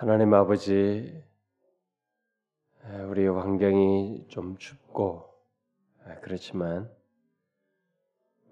[0.00, 1.22] 하나님 아버지,
[3.10, 5.28] 우리 환경이 좀 춥고
[6.22, 6.90] 그렇지만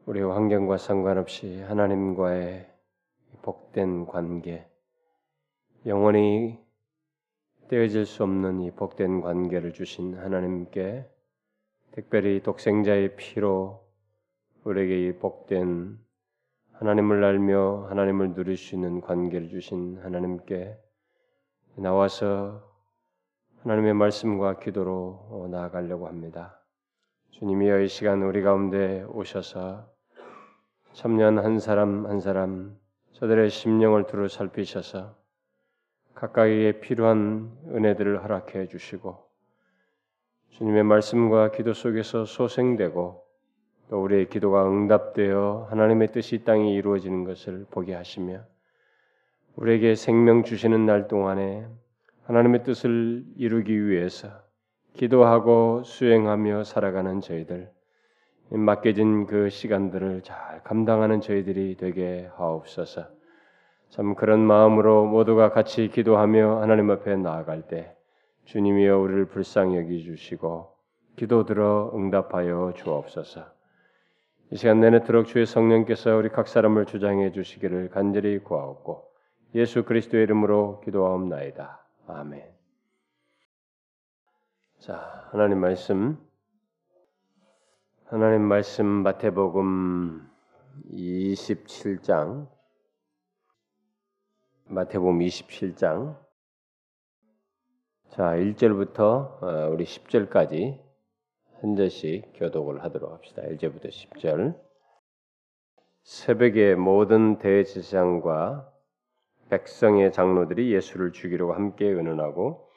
[0.04, 2.70] 우리 환경과 상관없이 하나님과의
[3.40, 4.68] 복된 관계,
[5.86, 6.58] 영원히
[7.68, 11.08] 떼어질 수 없는 이 복된 관계를 주신 하나님께
[11.92, 13.88] 특별히 독생자의 피로
[14.64, 15.98] 우리에게 이 복된
[16.72, 20.78] 하나님을 알며 하나님을 누릴 수 있는 관계를 주신 하나님께
[21.78, 22.60] 나와서
[23.62, 26.60] 하나님의 말씀과 기도로 나아가려고 합니다.
[27.30, 29.86] 주님이여 이 시간 우리 가운데 오셔서
[30.92, 32.76] 참년 한 사람 한 사람
[33.12, 35.14] 저들의 심령을 두루 살피셔서
[36.14, 39.24] 각각에게 필요한 은혜들을 허락해 주시고
[40.48, 43.24] 주님의 말씀과 기도 속에서 소생되고
[43.88, 48.42] 또 우리의 기도가 응답되어 하나님의 뜻이 땅에 이루어지는 것을 보게 하시며
[49.60, 51.66] 우리에게 생명 주시는 날 동안에
[52.26, 54.28] 하나님의 뜻을 이루기 위해서
[54.94, 57.68] 기도하고 수행하며 살아가는 저희들
[58.50, 63.08] 맡겨진 그 시간들을 잘 감당하는 저희들이 되게 하옵소서.
[63.88, 67.96] 참 그런 마음으로 모두가 같이 기도하며 하나님 앞에 나아갈 때
[68.44, 70.68] 주님이여 우리를 불쌍히 여기 주시고
[71.16, 73.44] 기도 들어 응답하여 주옵소서.
[74.52, 79.07] 이 시간 내내도록 주의 성령께서 우리 각 사람을 주장해 주시기를 간절히 구하옵고
[79.54, 81.82] 예수 그리스도의 이름으로 기도하옵나이다.
[82.06, 82.54] 아멘.
[84.78, 86.18] 자, 하나님 말씀
[88.04, 90.28] 하나님 말씀 마태복음
[90.92, 92.46] 27장
[94.66, 96.18] 마태복음 27장
[98.10, 100.78] 자, 1절부터 어, 우리 10절까지
[101.60, 103.42] 한 절씩 교독을 하도록 합시다.
[103.42, 104.60] 1절부터 10절.
[106.02, 108.77] 새벽에 모든 대제사장과
[109.50, 112.68] 백성의 장로들이 예수를 죽이려고 함께 의논하고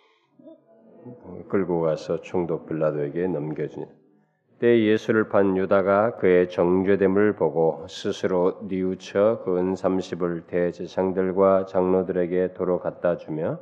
[1.49, 3.85] 끌고 가서 총독 빌라도에게 넘겨주니
[4.59, 13.17] 때 예수를 판 유다가 그의 정죄됨을 보고 스스로 뉘우쳐 그은 30을 대제상들과 장로들에게 도로 갖다
[13.17, 13.59] 주며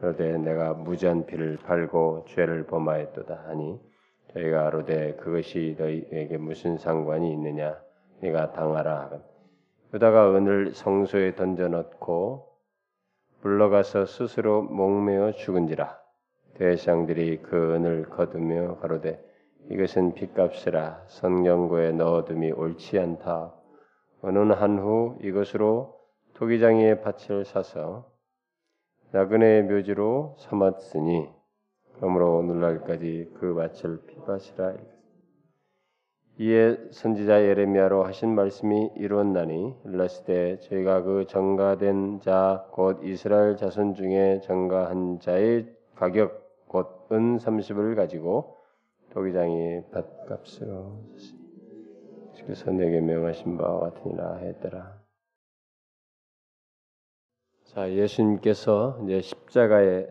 [0.00, 3.78] 그러되 내가 무지한 피를 팔고 죄를 범하였도다 하니
[4.32, 7.78] 저희가 아로되 그것이 너희에게 무슨 상관이 있느냐?
[8.20, 9.10] 네가 당하라
[9.90, 12.48] 그다가 은을 성소에 던져 넣고
[13.40, 15.98] 불러가서 스스로 목매어 죽은지라
[16.54, 19.24] 대상들이 그 은을 거두며 가로되
[19.70, 23.54] 이것은 빚값이라 성경고에 넣어둠이 옳지 않다.
[24.22, 25.94] 어느 한후 이것으로
[26.34, 28.10] 토기장이의 밭을 사서
[29.12, 31.28] 나그네의 묘지로 삼았으니
[31.94, 34.97] 그러므로 오늘날까지 그 밭을 피밭이라
[36.40, 44.40] 이에 선지자 예레미야로 하신 말씀이 이루었나니 일러스되 저희가 그 정가된 자 곧 이스라엘 자손 중에
[44.44, 45.66] 정가한 자의
[45.96, 48.58] 가격 곧 은 30을 가지고
[49.10, 51.04] 도기장이 밭값으로
[52.44, 54.98] 그래서 내게 명하신 바와 같으니라 했더라.
[57.64, 60.06] 자 예수님께서 이제 십자가에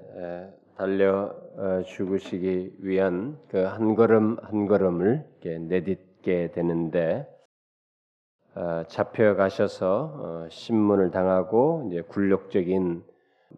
[0.76, 5.24] 달려 어, 죽으시기 위한 그 한 걸음 한 걸음을
[5.68, 7.26] 내딛 있게 되는데
[8.54, 13.04] 어, 잡혀가셔서 어, 신문을 당하고 이제 굴욕적인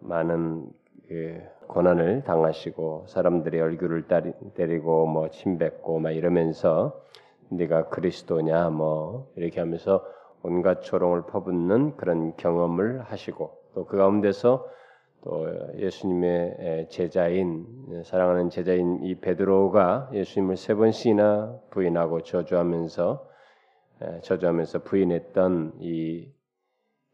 [0.01, 0.69] 많은
[1.07, 4.05] 그 고난을 당하시고 사람들의 얼굴을
[4.53, 7.01] 때리고 뭐 침뱉고 막 이러면서
[7.49, 10.05] 네가 그리스도냐 뭐 이렇게 하면서
[10.43, 14.67] 온갖 조롱을 퍼붓는 그런 경험을 하시고 또 그 가운데서
[15.21, 15.47] 또
[15.77, 17.65] 예수님의 제자인
[18.03, 23.27] 사랑하는 제자인 이 베드로가 예수님을 세 번씩이나 부인하고 저주하면서
[24.21, 26.29] 저주하면서 부인했던 이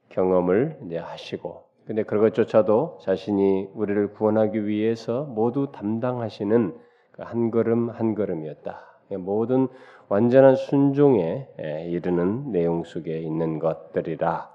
[0.09, 6.75] 경험을 이제 하시고 근데 그것조차도 자신이 우리를 구원하기 위해서 모두 담당하시는
[7.11, 8.81] 그한 걸음 한 걸음이었다.
[9.19, 9.67] 모든
[10.09, 11.47] 완전한 순종에
[11.87, 14.54] 이르는 내용 속에 있는 것들이라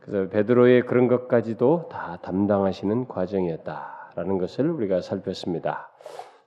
[0.00, 5.90] 그래서 베드로의 그런 것까지도 다 담당하시는 과정이었다라는 것을 우리가 살폈습니다.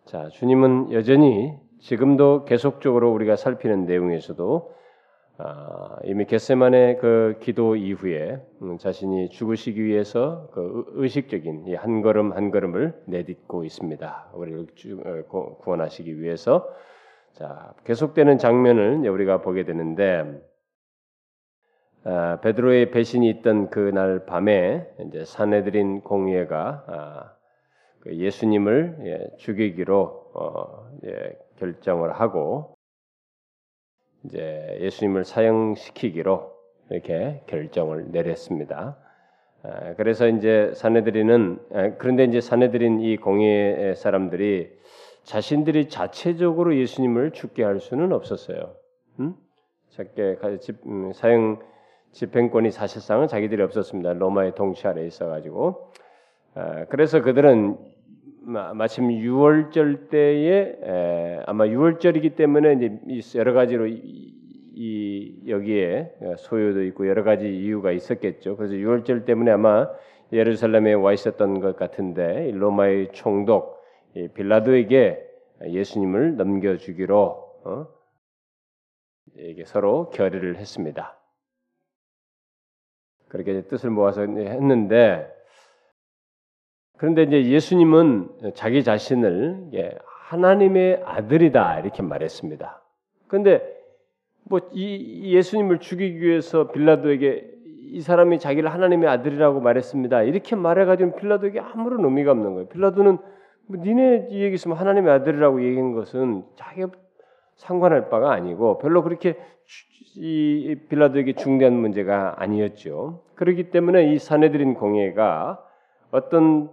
[0.06, 4.75] 자, 주님은 여전히 지금도 계속적으로 우리가 살피는 내용에서도
[5.38, 12.51] 아, 이미 겟세만의 그 기도 이후에 음, 자신이 죽으시기 위해서 그 의식적인 이한 걸음 한
[12.51, 14.30] 걸음을 내딛고 있습니다.
[14.33, 14.66] 우리를
[15.30, 16.69] 어, 구원하시기 위해서
[17.33, 20.42] 자 계속되는 장면을 우리가 보게 되는데
[22.07, 27.36] 아, 베드로의 배신이 있던 그날 밤에 이제 사내들인 공예가 아,
[28.00, 30.92] 그 예수님을 예, 죽이기로 어,
[31.57, 32.75] 결정을 하고
[34.24, 36.54] 이제 예수님을 사형시키기로
[36.92, 39.00] 이렇게 결정을 내렸습니다.
[39.63, 44.69] 아, 그래서 이제 사내들이는 아, 그런데 이제 사내들인 이 공예 사람들이
[45.24, 48.75] 자신들이 자체적으로 예수님을 죽게 할 수는 없었어요.
[49.19, 49.34] 음?
[49.90, 51.74] 작게 집, 음, 사형
[52.16, 54.14] 집행권이 사실상은 자기들이 없었습니다.
[54.14, 55.92] 로마의 통치 아래 있어가지고
[56.54, 57.78] 아, 그래서 그들은
[58.74, 64.34] 마침 6월절 때에 에, 아마 6월절이기 때문에 이제 여러 가지로 이,
[64.76, 68.56] 이 여기에 소요도 있고 여러 가지 이유가 있었겠죠.
[68.56, 69.90] 그래서 6월절 때문에 아마
[70.32, 73.84] 예루살렘에 와 있었던 것 같은데 로마의 총독
[74.36, 75.22] 빌라도에게
[75.68, 77.20] 예수님을 넘겨주기로
[77.66, 77.88] 어?
[79.66, 81.20] 서로 결의를 했습니다.
[83.27, 85.31] 그렇게 뜻을 모아서 했는데
[86.98, 89.69] 그런데 이제 예수님은 자기 자신을
[90.27, 92.81] 하나님의 아들이다 이렇게 말했습니다.
[93.27, 93.75] 그런데
[94.45, 97.51] 뭐 이 예수님을 죽이기 위해서 빌라도에게
[97.92, 100.24] 이 사람이 자기를 하나님의 아들이라고 말했습니다.
[100.24, 102.68] 이렇게 말해가지고 빌라도에게 아무런 의미가 없는 거예요.
[102.69, 103.18] 빌라도는
[103.68, 106.89] 뭐 니네 얘기 있으면 하나님의 아들이라고 얘기한 것은 자기가
[107.56, 109.38] 상관할 바가 아니고 별로 그렇게
[110.16, 113.24] 이 빌라도에게 중대한 문제가 아니었죠.
[113.36, 115.63] 그렇기 때문에 이 사내들인 공예가
[116.12, 116.69] 어떤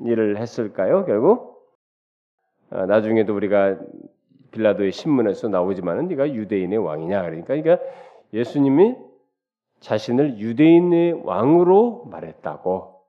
[0.00, 1.04] 일을 했을까요?
[1.04, 1.52] 결국
[2.70, 3.78] 아, 나중에도 우리가
[4.50, 7.78] 빌라도의 신문에서 나오지만은 네가 유대인의 왕이냐 그러니까 그러니까
[8.32, 8.96] 예수님이
[9.80, 13.00] 자신을 유대인의 왕으로 말했다고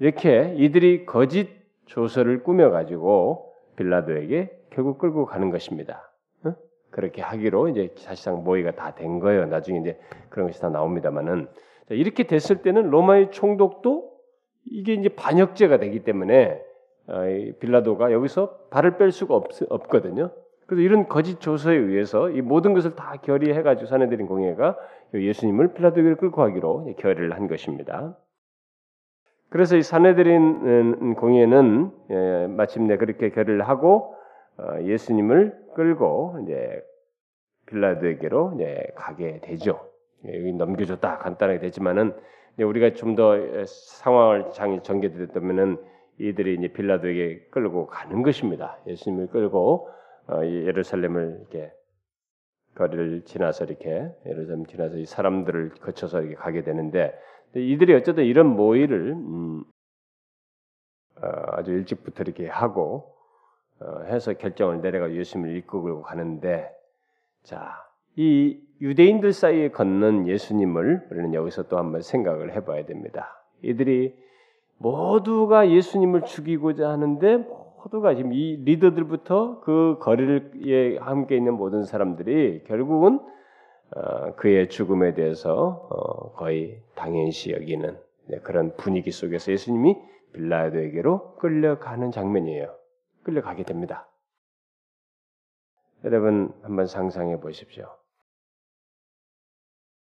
[0.00, 1.48] 이렇게 이들이 거짓
[1.86, 6.10] 조서를 꾸며 가지고 빌라도에게 결국 끌고 가는 것입니다.
[6.90, 9.46] 그렇게 하기로 이제 사실상 모의가 다 된 거예요.
[9.46, 11.48] 나중에 이제 그런 것이 다 나옵니다만은
[11.90, 14.10] 이렇게 됐을 때는 로마의 총독도
[14.66, 16.60] 이게 이제 반역죄가 되기 때문에
[17.06, 17.22] 어,
[17.58, 20.30] 빌라도가 여기서 발을 뺄 수가 없, 없거든요.
[20.66, 24.76] 그래서 이런 거짓 조서에 의해서 이 모든 것을 다 결의해 가지고 사내들인 공예가
[25.14, 28.16] 예수님을 필라도에게 끌고 가기로 결의를 한 것입니다.
[29.48, 34.19] 그래서 이 사내들인 공예는 예, 마침내 그렇게 결의를 하고 어,
[34.82, 36.82] 예수님을 끌고 이제
[37.66, 39.90] 빌라도에게로 이제 가게 되죠.
[40.26, 42.14] 예, 여기 넘겨줬다 간단하게 되지만은
[42.58, 45.78] 우리가 좀 더 상황을 장이 전개됐다면은
[46.18, 48.78] 이들이 이제 빌라도에게 끌고 가는 것입니다.
[48.86, 49.88] 예수님을 끌고
[50.28, 51.72] 어, 예루살렘을 이렇게
[52.74, 57.18] 거리를 지나서 이렇게 예루살렘 지나서 이 사람들을 거쳐서 이렇게 가게 되는데
[57.54, 59.64] 이들이 어쨌든 이런 모의를 음,
[61.22, 63.19] 어, 아주 일찍부터 이렇게 하고 어,
[64.06, 66.70] 해서 결정을 내려가 예수님을 이끌고 가는데
[67.42, 67.84] 자,
[68.16, 73.42] 이 유대인들 사이에 걷는 예수님을 우리는 여기서 또 한번 생각을 해봐야 됩니다.
[73.62, 74.14] 이들이
[74.78, 77.34] 모두가 예수님을 죽이고자 하는데
[77.84, 83.20] 호두가 지금 이 리더들부터 그 거리를 함께 있는 모든 사람들이 결국은
[83.96, 87.98] 어, 그의 죽음에 대해서 어, 거의 당연시 여기는
[88.28, 89.96] 네, 그런 분위기 속에서 예수님이
[90.32, 92.79] 빌라도에게로 끌려가는 장면이에요.
[93.22, 94.08] 끌려가게 됩니다.
[96.04, 97.94] 여러분 한번 상상해 보십시오.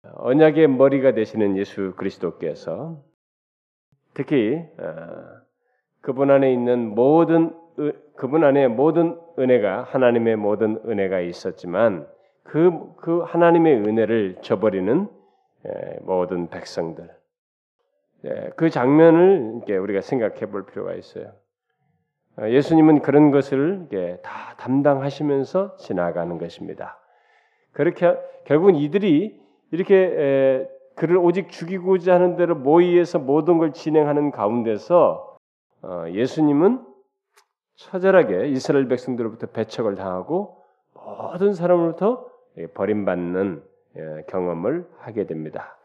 [0.03, 3.03] 언약의 머리가 되시는 예수 그리스도께서
[4.15, 5.39] 특히 어,
[6.01, 7.55] 그분 안에 있는 모든
[8.17, 12.09] 그분 안에 모든 은혜가 하나님의 모든 은혜가 있었지만
[12.43, 15.09] 그, 그 하나님의 은혜를 저버리는
[16.03, 17.09] 모든 백성들
[18.57, 21.33] 그 장면을 우리가 생각해 볼 필요가 있어요.
[22.39, 23.89] 어, 예수님은 그런 것을
[24.23, 26.99] 다 담당하시면서 지나가는 것입니다.
[27.73, 29.41] 그렇게 결국은 이들이
[29.71, 35.37] 이렇게 그를 오직 죽이고자 하는 대로 모의해서 모든 걸 진행하는 가운데서
[35.83, 36.85] 어, 예수님은
[37.77, 40.65] 처절하게 이스라엘 백성들로부터 배척을 당하고
[40.95, 42.27] 모든 사람으로부터
[42.75, 43.63] 버림받는
[43.97, 45.79] 예, 경험을 하게 됩니다.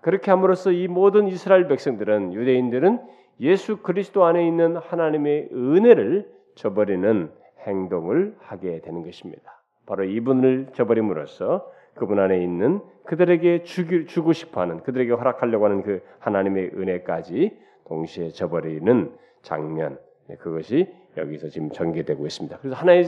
[0.00, 3.00] 그렇게 함으로써 이 모든 이스라엘 백성들은 유대인들은
[3.40, 7.30] 예수 그리스도 안에 있는 하나님의 은혜를 저버리는
[7.66, 9.62] 행동을 하게 되는 것입니다.
[9.86, 16.72] 바로 이분을 저버림으로써 그분 안에 있는 그들에게 주기, 주고 싶어하는 그들에게 허락하려고 하는 그 하나님의
[16.74, 22.58] 은혜까지 동시에 저버리는 장면 네, 그것이 여기서 지금 전개되고 있습니다.
[22.58, 23.06] 그래서 하나의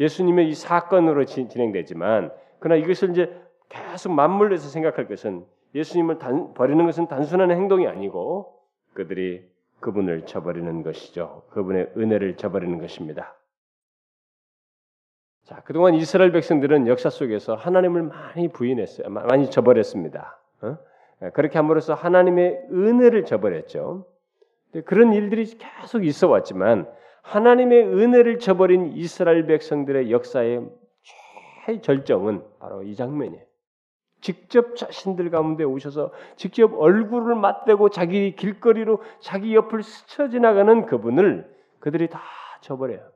[0.00, 3.32] 예수님의 이 사건으로 진행되지만 그러나 이것을 이제
[3.68, 5.44] 계속 맞물려서 생각할 것은
[5.74, 8.54] 예수님을 단, 버리는 것은 단순한 행동이 아니고
[8.92, 9.48] 그들이
[9.80, 11.44] 그분을 저버리는 것이죠.
[11.50, 13.34] 그분의 은혜를 저버리는 것입니다.
[15.44, 19.08] 자, 그동안 이스라엘 백성들은 역사 속에서 하나님을 많이 부인했어요.
[19.08, 20.38] 많이 저버렸습니다.
[20.60, 20.76] 어?
[21.32, 24.06] 그렇게 함으로써 하나님의 은혜를 저버렸죠.
[24.84, 26.86] 그런 일들이 계속 있어 왔지만
[27.22, 30.68] 하나님의 은혜를 저버린 이스라엘 백성들의 역사의
[31.66, 33.47] 최 절정은 바로 이 장면이에요.
[34.20, 41.48] 직접 자신들 가운데 오셔서 직접 얼굴을 맞대고 자기 길거리로 자기 옆을 스쳐 지나가는 그분을
[41.78, 42.20] 그들이 다
[42.60, 43.10] 저버려요.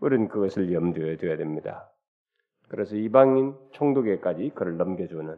[0.00, 1.90] 우리는 그것을 염두에 둬야 됩니다.
[2.68, 5.36] 그래서 이방인 총독에까지 그를 넘겨주는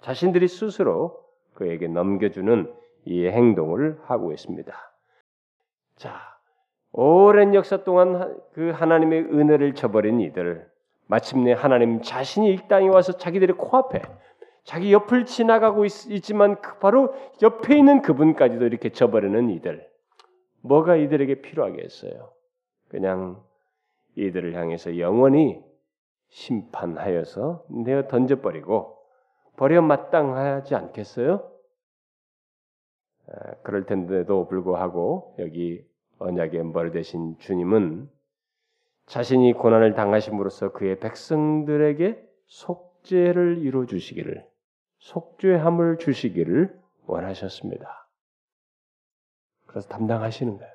[0.00, 2.72] 자신들이 스스로 그에게 넘겨주는
[3.06, 4.72] 이 행동을 하고 있습니다.
[5.96, 6.20] 자,
[6.92, 10.70] 오랜 역사 동안 그 하나님의 은혜를 저버린 이들,
[11.06, 14.02] 마침내 하나님 자신이 이 땅에 와서 자기들의 코앞에
[14.64, 19.88] 자기 옆을 지나가고 있, 지만 그 바로 옆에 있는 그분까지도 이렇게 저버리는 이들,
[20.62, 22.32] 뭐가 이들에게 필요하겠어요?
[22.88, 23.42] 그냥
[24.16, 25.62] 이들을 향해서 영원히
[26.30, 28.98] 심판하여서 내어 던져버리고
[29.56, 31.48] 버려 마땅하지 않겠어요?
[33.62, 35.84] 그럴 텐데도 불구하고 여기
[36.18, 38.08] 언약의 머리 대신 주님은
[39.06, 44.44] 자신이 고난을 당하심으로써 그의 백성들에게 속죄를 이루어 주시기를
[44.98, 48.08] 속죄함을 주시기를 원하셨습니다.
[49.66, 50.72] 그래서 담당하시는 거예요.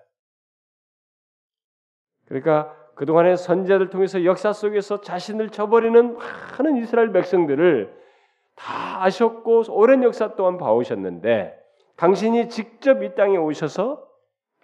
[2.26, 8.00] 그러니까 그동안의 선지자들 통해서 역사 속에서 자신을 저버리는 많은 이스라엘 백성들을
[8.56, 11.58] 다 아셨고 오랜 역사 동안 봐오셨는데
[11.98, 14.08] 당신이 직접 이 땅에 오셔서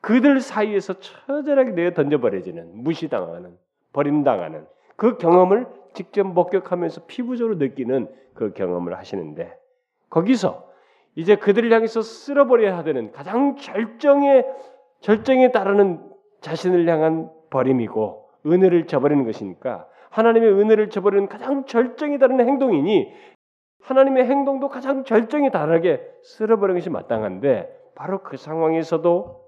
[0.08, 3.58] 그들 사이에서 처절하게 내어 던져버려지는 무시당하는
[3.92, 9.54] 버림당하는 그 경험을 직접 목격하면서 피부적으로 느끼는 그 경험을 하시는데
[10.10, 10.66] 거기서
[11.16, 14.46] 이제 그들을 향해서 쓸어버려야 되는 가장 절정의
[15.02, 16.00] 절정에 따르는
[16.40, 23.12] 자신을 향한 버림이고 은혜를 저버리는 것이니까 하나님의 은혜를 저버리는 가장 절정에 다른 행동이니
[23.82, 29.47] 하나님의 행동도 가장 절정에 다르게 쓸어버리는 것이 마땅한데 바로 그 상황에서도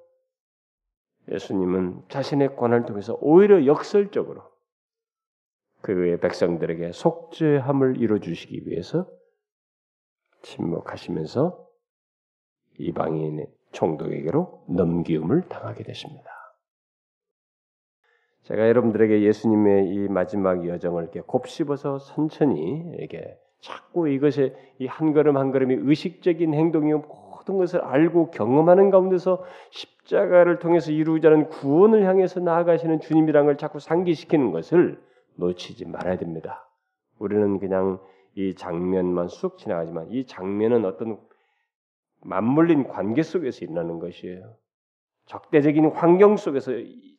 [1.31, 4.43] 예수님은 자신의 권한을 통해서 오히려 역설적으로
[5.81, 9.07] 그의 백성들에게 속죄함을 이루어 주시기 위해서
[10.41, 11.67] 침묵하시면서
[12.79, 16.29] 이방인의 총독에게로 넘기움을 당하게 되십니다.
[18.43, 25.37] 제가 여러분들에게 예수님의 이 마지막 여정을 이렇게 곱씹어서 천천히 이렇게 자꾸 이것에 이 한 걸음
[25.37, 26.93] 한 걸음이 의식적인 행동이
[27.49, 34.51] 모든 것을 알고 경험하는 가운데서 십자가를 통해서 이루자는 구원을 향해서 나아가시는 주님이란 걸 자꾸 상기시키는
[34.51, 35.01] 것을
[35.35, 36.69] 놓치지 말아야 됩니다.
[37.17, 37.99] 우리는 그냥
[38.35, 41.17] 이 장면만 쑥 지나가지만 이 장면은 어떤
[42.21, 44.53] 맞물린 관계 속에서 일어나는 것이에요.
[45.25, 46.71] 적대적인 환경 속에서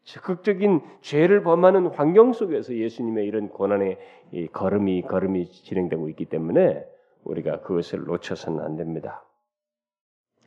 [0.04, 3.98] 적극적인 죄를 범하는 환경 속에서 예수님의 이런 고난의
[4.32, 6.84] 이 걸음이 걸음이 진행되고 있기 때문에
[7.24, 9.22] 우리가 그것을 놓쳐서는 안 됩니다.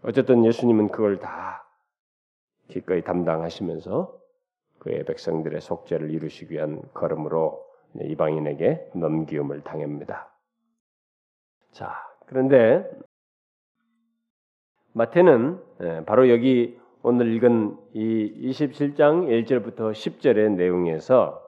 [0.03, 1.65] 어쨌든 예수님은 그걸 다
[2.67, 4.13] 기꺼이 담당하시면서
[4.79, 7.65] 그의 백성들의 속죄를 이루시기 위한 걸음으로
[8.01, 10.29] 이방인에게 넘기움을 당합니다.
[11.71, 11.93] 자,
[12.25, 12.85] 그런데
[14.93, 21.41] 마태는 예, 바로 여기 오늘 읽은 이 27장 1절부터 10절의 내용에서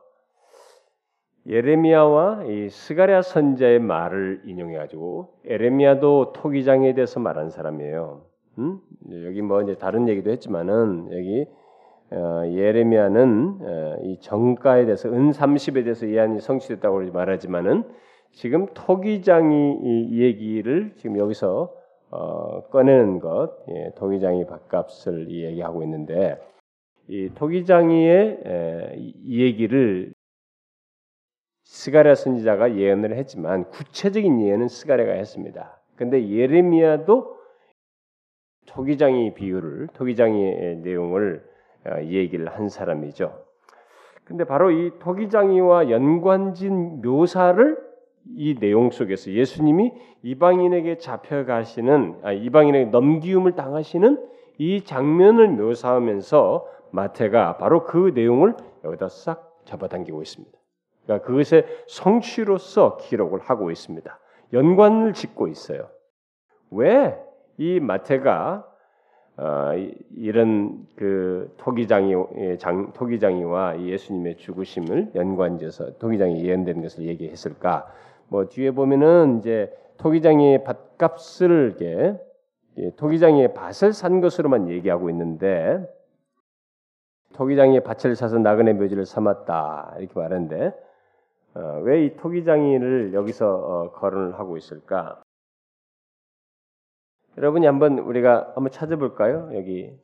[1.48, 8.35] 예레미야와 이 스가랴 선자의 말을 인용해 가지고 에레미야도 토기장에 대해서 말한 사람이에요.
[8.58, 8.80] 음?
[9.26, 11.46] 여기 뭐 이제 다른 얘기도 했지만은 여기
[12.12, 17.84] 어, 예레미야는 어, 이 정가에 대해서 은 30에 대해서 예언이 성취됐다고 말하지만은
[18.32, 21.74] 지금 토기장이 이 얘기를 지금 여기서
[22.12, 26.40] 어, 꺼내는 것, 예, 토기장이 밥값을 얘기하고 있는데
[27.08, 30.14] 이 토기장이의 에, 이 얘기를
[31.64, 35.82] 스가랴 선지자가 예언을 했지만 구체적인 예언은 스가랴가 했습니다.
[35.96, 37.35] 근데 예레미야도
[38.67, 41.43] 토기장이 비유를 토기장이의 내용을
[41.86, 43.45] 어, 얘기를 한 사람이죠.
[44.24, 47.77] 근데 바로 이 토기장이와 연관진 묘사를
[48.36, 49.93] 이 내용 속에서 예수님이
[50.24, 54.17] 이방인에게 잡혀가시는 아, 이방인에게 넘기움을 당하시는
[54.57, 60.57] 이 장면을 묘사하면서 마태가 바로 그 내용을 여기다 싹 잡아당기고 있습니다.
[61.03, 64.19] 그러니까 그것의 성취로서 기록을 하고 있습니다.
[64.53, 65.89] 연관을 짓고 있어요.
[66.72, 67.15] 왜
[67.58, 68.72] 이 마태가
[69.38, 69.72] 어,
[70.16, 72.14] 이런 그 토기장이
[72.58, 77.86] 장, 토기장이와 예수님의 죽으심을 연관지어서 토기장이 예언된 것을 얘기했을까?
[78.30, 82.18] 뭐 뒤에 보면은 이제 토기장이 밭값을 이렇게
[82.98, 85.86] 토기장이 밭을 산 것으로만 얘기하고 있는데
[87.34, 90.74] 토기장이 밭을 사서 나그네 묘지를 삼았다 이렇게 말하는데
[91.56, 95.22] 어, 왜 이 토기장이를 여기서 어, 거론을 하고 있을까?
[97.38, 99.50] 여러분이 한번 우리가 한번 찾아볼까요?
[99.54, 99.98] 여기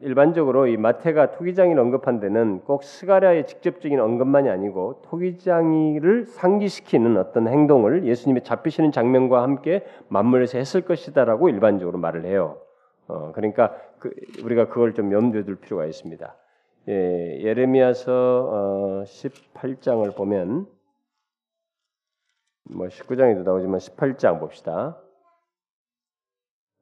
[0.00, 8.06] 일반적으로 이 마태가 토기장이를 언급한 데는 꼭 스가랴의 직접적인 언급만이 아니고 토기장이를 상기시키는 어떤 행동을
[8.06, 12.60] 예수님이 잡히시는 장면과 함께 맞물려서 했을 것이다라고 일반적으로 말을 해요.
[13.08, 14.14] 어, 그러니까 그,
[14.44, 16.36] 우리가 그걸 좀 염두에 둘 필요가 있습니다.
[16.88, 20.66] 예, 예레미야서 어, 18장을 보면
[22.70, 24.96] 뭐 19장에도 나오지만 18장 봅시다.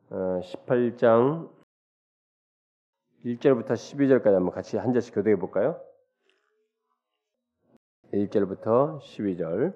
[0.08, 1.50] 어, 18장
[3.24, 5.80] 1절부터 12절까지 한번 같이 한 절씩 교도해 볼까요?
[8.12, 9.74] 1절부터 12절.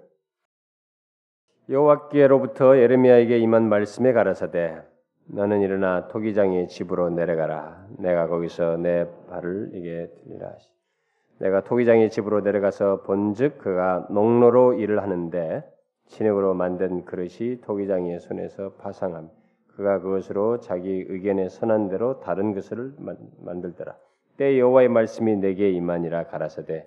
[1.68, 4.82] 여호와께로부터 예레미야에게 임한 말씀에 가라사대
[5.26, 7.88] 너는 일어나 토기장의 집으로 내려가라.
[7.98, 10.56] 내가 거기서 내 발을 이게 들리라.
[11.38, 15.64] 내가 토기장의 집으로 내려가서 본즉 그가 농로로 일을 하는데
[16.06, 19.30] 진흙으로 만든 그릇이 토기장의 손에서 파상함
[19.76, 22.94] 그가 그것으로 자기 의견에 선한 대로 다른 것을
[23.38, 23.96] 만들더라.
[24.36, 26.86] 때 여호와의 말씀이 내게 임하니라 가라사대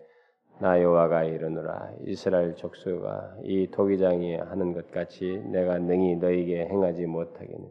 [0.59, 1.93] 나 여호와가 이르노라.
[2.05, 7.69] 이스라엘 족속아 이 토기장이 하는 것 같이 내가 능히 너에게 행하지 못하겠니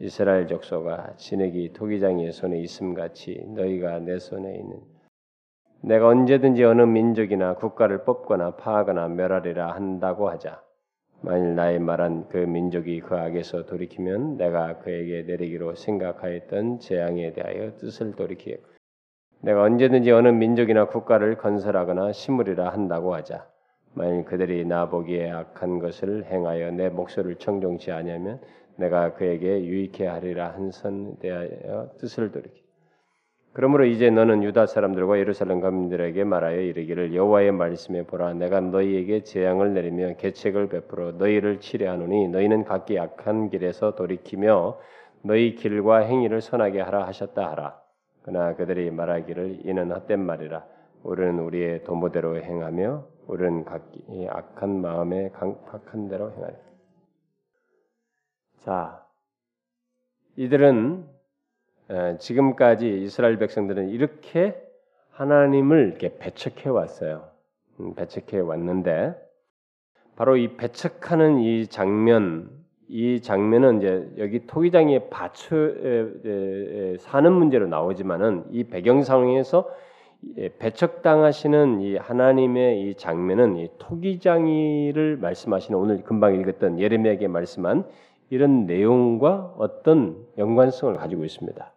[0.00, 4.80] 이스라엘 족속아 진흙이 토기장의 손에 있음 같이 너희가 내 손에 있는
[5.82, 10.62] 내가 언제든지 어느 민족이나 국가를 뽑거나 파하거나 멸하리라 한다고 하자
[11.20, 18.12] 만일 나의 말한 그 민족이 그 악에서 돌이키면 내가 그에게 내리기로 생각하였던 재앙에 대하여 뜻을
[18.12, 18.62] 돌이키고
[19.40, 23.46] 내가 언제든지 어느 민족이나 국가를 건설하거나 심으리라 한다고 하자.
[23.94, 28.40] 만일 그들이 나 보기에 악한 것을 행하여 내 목소리를 청종치 아니하면
[28.76, 32.67] 내가 그에게 유익해 하리라 한 선에 대하여 뜻을 돌이키.
[33.52, 39.74] 그러므로 이제 너는 유다 사람들과 예루살렘 가민들에게 말하여 이르기를 여호와의 말씀에 보라 내가 너희에게 재앙을
[39.74, 44.78] 내리며 계책을 베풀어 너희를 치려하노니 너희는 각기 악한 길에서 돌이키며
[45.22, 47.80] 너희 길과 행위를 선하게 하라 하셨다 하라.
[48.22, 50.64] 그러나 그들이 말하기를 이는 헛된 말이라.
[51.02, 56.54] 우리는 우리의 도모대로 행하며 우리는 각기 악한 마음에 강팍한 대로 행하리
[58.58, 59.04] 자
[60.36, 61.07] 이들은
[62.18, 64.54] 지금까지 이스라엘 백성들은 이렇게
[65.10, 67.28] 하나님을 이렇게 배척해 왔어요.
[67.80, 69.14] 음, 배척해 왔는데
[70.16, 72.50] 바로 이 배척하는 이 장면,
[72.88, 79.68] 이 장면은 이제 여기 토기장의 밭에 사는 문제로 나오지만은 이 배경 상황에서
[80.58, 87.84] 배척당하시는 이 하나님의 이 장면은 이 토기장이를 말씀하시는 오늘 금방 읽었던 예레미야에게 말씀한
[88.30, 91.72] 이런 내용과 어떤 연관성을 가지고 있습니다.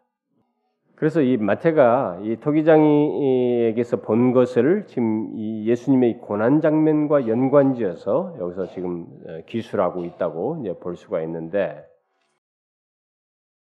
[1.01, 9.07] 그래서 이 마태가 이 토기장이에게서 본 것을 지금 이 예수님의 고난 장면과 연관지어서 여기서 지금
[9.25, 11.83] 어, 기술하고 있다고 이제 볼 수가 있는데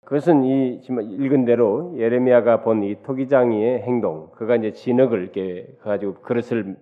[0.05, 6.21] 그것은 이 지금 읽은 대로 예레미야가 본 이 토기장이의 행동, 그가 이제 진흙을 이렇게 가지고
[6.21, 6.77] 그릇을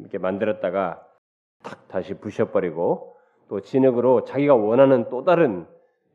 [0.00, 1.06] 이렇게 만들었다가
[1.62, 3.18] 탁 다시 부셔버리고
[3.50, 5.66] 또 진흙으로 자기가 원하는 또 다른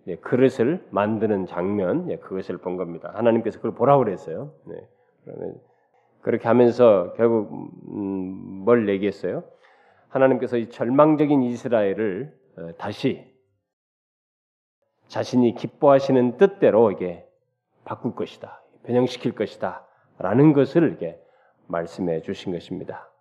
[0.10, 3.12] 예, 그릇을 만드는 장면, 예, 그것을 본 겁니다.
[3.14, 4.52] 하나님께서 그걸 보라고 그랬어요.
[4.66, 4.76] 네.
[5.24, 5.56] 그러면
[6.22, 7.52] 그렇게 하면서 결국
[7.88, 9.44] 음, 뭘 얘기했어요?
[10.10, 13.30] 하나님께서 이 절망적인 이스라엘을 어, 다시
[15.08, 17.26] 자신이 기뻐하시는 뜻대로 이게
[17.86, 21.20] 바꿀 것이다, 변형시킬 것이다라는 것을 이렇게
[21.68, 23.12] 말씀해 주신 것입니다.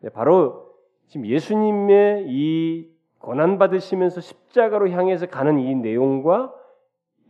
[0.00, 0.72] 네, 바로
[1.08, 2.97] 지금 예수님의 이
[3.28, 6.50] 고난 받으시면서 십자가로 향해서 가는 이 내용과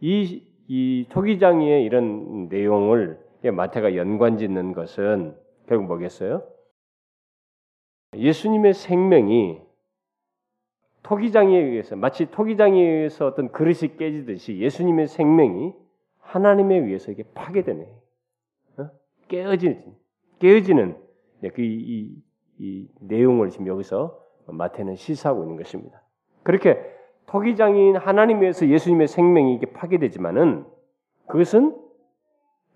[0.00, 6.44] 이, 이 토기장이의 이런 내용을 마태가 연관짓는 것은 결국 뭐겠어요?
[8.14, 9.60] 예수님의 생명이
[11.02, 15.74] 토기장에 의해서 마치 토기장에 의해서 어떤 그릇이 깨지듯이 예수님의 생명이
[16.20, 17.92] 하나님에 의해서 이게 파괴되네.
[18.76, 18.90] 어?
[19.26, 19.96] 깨어지는
[20.38, 20.96] 깨어지는
[21.52, 22.22] 그 이, 이,
[22.60, 26.02] 이 내용을 지금 여기서 마태는 시사하고 있는 것입니다.
[26.42, 26.80] 그렇게
[27.26, 30.64] 토기장인 하나님에서 예수님의 생명이 이게 파괴되지만은
[31.26, 31.76] 그것은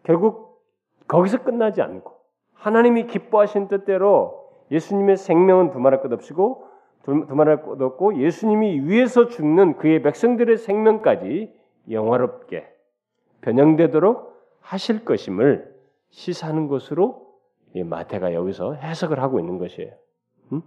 [0.02, 0.62] 결국
[1.08, 2.12] 거기서 끝나지 않고
[2.54, 6.66] 하나님이 기뻐하신 뜻대로 예수님의 생명은 두말할 것 없이고
[7.04, 11.52] 두말할 것 없고 예수님이 위에서 죽는 그의 백성들의 생명까지
[11.90, 12.66] 영화롭게
[13.40, 15.74] 변형되도록 하실 것임을
[16.10, 17.26] 시사하는 것으로
[17.74, 19.92] 마태가 여기서 해석을 하고 있는 것이에요.
[20.52, 20.62] 음?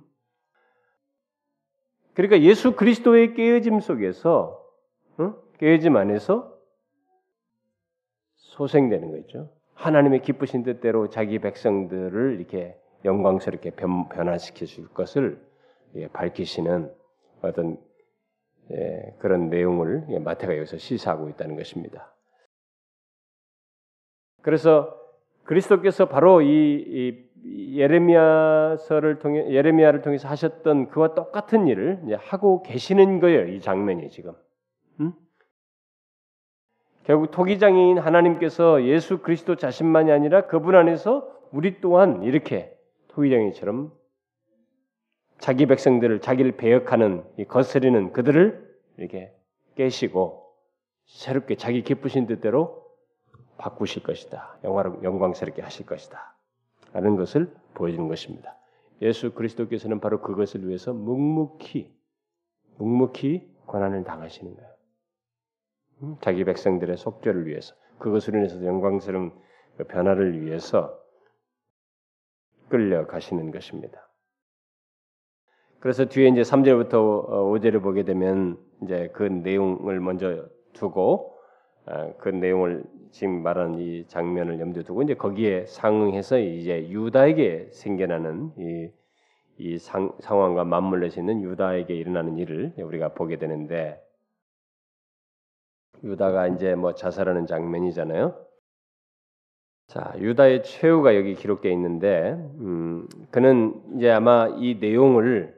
[2.15, 4.65] 그러니까 예수 그리스도의 깨어짐 속에서
[5.17, 5.35] 어?
[5.59, 6.57] 깨어짐 안에서
[8.35, 9.51] 소생되는 거죠.
[9.73, 15.39] 하나님의 기쁘신 뜻대로 자기 백성들을 이렇게 영광스럽게 변, 화시켜 줄 것을
[15.95, 16.91] 예, 밝히시는
[17.41, 17.77] 어떤
[18.71, 22.13] 예, 그런 내용을 예, 마태가 여기서 시사하고 있다는 것입니다.
[24.41, 24.97] 그래서
[25.43, 33.47] 그리스도께서 바로 이, 이 예레미야서를 통해 예레미야를 통해서 하셨던 그와 똑같은 일을 하고 계시는 거예요.
[33.47, 34.33] 이 장면이 지금.
[34.99, 35.13] 음?
[37.03, 42.75] 결국 토기장인 하나님께서 예수 그리스도 자신만이 아니라 그분 안에서 우리 또한 이렇게
[43.09, 43.93] 토기장이처럼
[45.37, 48.65] 자기 백성들을 자기를 배역하는 거스리는 그들을
[48.97, 49.33] 이렇게
[49.75, 50.45] 깨시고
[51.05, 52.83] 새롭게 자기 기쁘신 뜻대로
[53.57, 54.57] 바꾸실 것이다.
[54.63, 56.34] 영화로 영광스럽게 하실 것이다.
[56.95, 58.57] 라는 것을 보여주는 것입니다.
[59.01, 61.93] 예수 그리스도께서는 바로 그것을 위해서 묵묵히
[62.77, 64.69] 묵묵히 고난을 당하시는 거예요.
[66.03, 66.15] 음?
[66.21, 69.33] 자기 백성들의 속죄를 위해서 그것으로 인해서 영광스러운
[69.75, 70.97] 그 변화를 위해서
[72.69, 74.09] 끌려가시는 것입니다.
[75.81, 81.34] 그래서 뒤에 이제 3절부터 5절을 보게 되면 이제 그 내용을 먼저 두고 어,
[82.17, 88.89] 그 내용을 지금 말하는 이 장면을 염두에 두고 이제 거기에 상응해서 이제 유다에게 생겨나는 이,
[89.57, 94.01] 이 상, 상황과 맞물려 있는 유다에게 일어나는 일을 우리가 보게 되는데
[96.03, 98.45] 유다가 이제 뭐 자살하는 장면이잖아요.
[99.87, 105.54] 자, 유다의 최후가 여기 기록되어 있는데, 음, 그는 이제 아마 이 내용을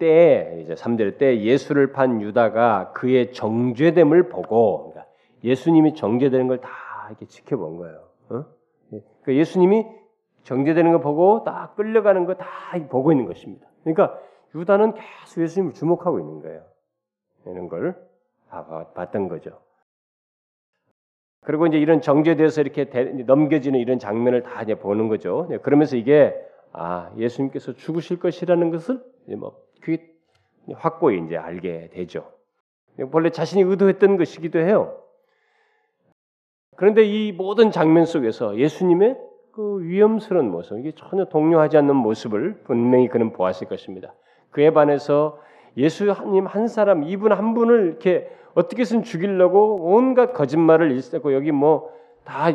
[0.00, 5.06] 때 이제 3절 때 예수를 판 유다가 그의 정죄됨을 보고 그러니까
[5.44, 6.68] 예수님이 정죄되는 걸 다
[7.10, 8.08] 이렇게 지켜본 거예요.
[8.30, 8.44] 어?
[8.90, 9.86] 그러니까 예수님이
[10.42, 12.46] 정죄되는 걸 보고 딱 끌려가는 거 다
[12.88, 13.66] 보고 있는 것입니다.
[13.84, 14.18] 그러니까
[14.54, 16.62] 유다는 계속 예수님을 주목하고 있는 거예요.
[17.46, 17.96] 이런 걸
[18.94, 19.60] 봤던 거죠.
[21.42, 22.84] 그리고 이제 이런 정죄돼서 이렇게
[23.24, 25.48] 넘겨지는 이런 장면을 다 이제 보는 거죠.
[25.62, 26.34] 그러면서 이게
[26.72, 29.02] 아 예수님께서 죽으실 것이라는 것을
[29.38, 30.10] 뭐 그게
[30.74, 32.30] 확고히 이제 알게 되죠.
[33.10, 34.96] 본래 자신이 의도했던 것이기도 해요.
[36.76, 39.16] 그런데 이 모든 장면 속에서 예수님의
[39.52, 44.14] 그 위험스러운 모습, 이게 전혀 동요하지 않는 모습을 분명히 그는 보았을 것입니다.
[44.50, 45.40] 그에 반해서
[45.76, 52.52] 예수님 한 사람, 이분 한 분을 이렇게 어떻게든 죽이려고 온갖 거짓말을 일삼고 여기 뭐다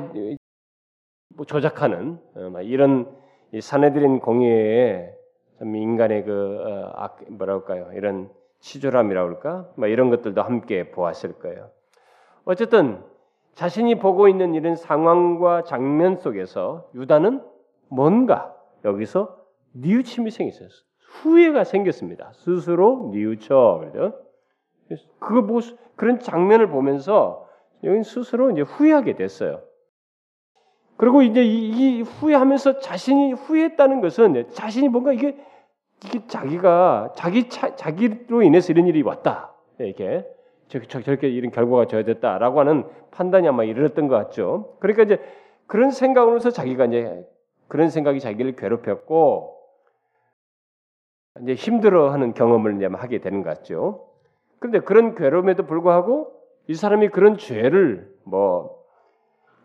[1.36, 3.14] 뭐 조작하는 어, 이런
[3.60, 5.14] 사내들인 공예에
[5.62, 11.70] 인간의 그 어, 뭐랄까요 이런 치졸함이라고 할까 뭐 이런 것들도 함께 보았을 거예요.
[12.46, 13.04] 어쨌든
[13.54, 17.42] 자신이 보고 있는 이런 상황과 장면 속에서 유다는
[17.88, 19.38] 뭔가 여기서
[19.74, 20.70] 뉘우침이 생겼어요.
[21.22, 22.32] 후회가 생겼습니다.
[22.34, 24.14] 스스로 뉘우쳐 그죠?
[25.20, 25.62] 그거 뭐
[25.96, 27.48] 그런 장면을 보면서
[27.84, 29.62] 여기 스스로 이제 후회하게 됐어요.
[30.98, 35.38] 그리고 이제 이, 이 후회하면서 자신이 후회했다는 것은 자신이 뭔가 이게
[36.04, 40.26] 이게 자기가 자기 차, 자기로 인해서 이런 일이 왔다 이렇게
[40.68, 44.76] 저, 저, 저렇게 이런 결과가 저어졌다라고 하는 판단이 아마 이르렀던 것 같죠.
[44.80, 45.20] 그러니까 이제
[45.68, 47.26] 그런 생각으로서 자기가 이제
[47.68, 49.56] 그런 생각이 자기를 괴롭혔고
[51.42, 54.08] 이제 힘들어하는 경험을 이제 하게 되는 것 같죠.
[54.60, 56.32] 그런데 그런 괴로움에도 불구하고
[56.68, 58.85] 이 사람이 그런 죄를 뭐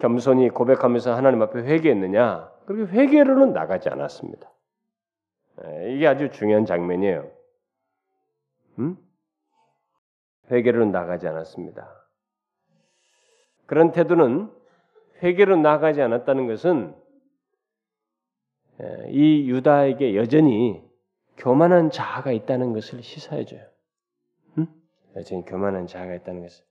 [0.00, 2.50] 겸손히 고백하면서 하나님 앞에 회개했느냐?
[2.66, 4.50] 그렇게 회개로는 나가지 않았습니다.
[5.64, 7.30] 예, 이게 아주 중요한 장면이에요.
[8.78, 8.96] 음?
[10.50, 11.88] 회개로 나가지 않았습니다.
[13.66, 14.50] 그런 태도는
[15.22, 16.96] 회개로 나가지 않았다는 것은
[18.82, 20.82] 예, 이 유다에게 여전히
[21.36, 23.62] 교만한 자아가 있다는 것을 시사해줘요.
[24.58, 24.66] 음?
[25.16, 26.64] 여전히 교만한 자아가 있다는 것을.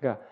[0.00, 0.24] 그러니까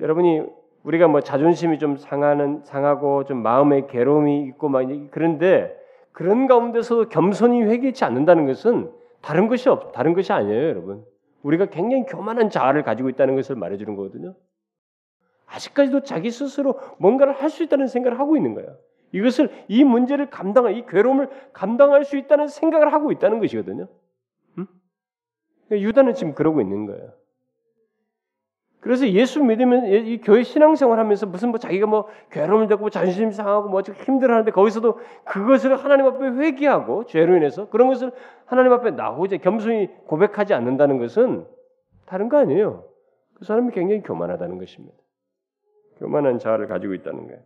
[0.00, 0.42] 여러분이
[0.88, 5.76] 우리가 뭐 자존심이 좀 상하는 상하고 좀 마음의 괴로움이 있고 막 그런데
[6.12, 11.04] 그런 가운데서 겸손히 회개치 않는다는 것은 다른 것이 없 다른 것이 아니에요, 여러분.
[11.42, 14.34] 우리가 굉장히 교만한 자아를 가지고 있다는 것을 말해주는 거거든요.
[15.46, 18.76] 아직까지도 자기 스스로 뭔가를 할 수 있다는 생각을 하고 있는 거예요.
[19.12, 23.88] 이것을 이 문제를 감당할 이 괴로움을 감당할 수 있다는 생각을 하고 있다는 것이거든요.
[24.56, 24.66] 음?
[25.70, 27.12] 유다는 지금 그러고 있는 거예요.
[28.88, 33.68] 그래서 예수 믿으면 이 교회 신앙생활 하면서 무슨 뭐 자기가 뭐 괴로움을 겪고 자존심 상하고
[33.68, 38.12] 뭐 힘들어하는데 거기서도 그것을 하나님 앞에 회개하고 죄로 인해서 그런 것을
[38.46, 41.46] 하나님 앞에 나오자 겸손히 고백하지 않는다는 것은
[42.06, 42.86] 다른 거 아니에요.
[43.34, 44.96] 그 사람이 굉장히 교만하다는 것입니다.
[45.98, 47.42] 교만한 자아를 가지고 있다는 거예요.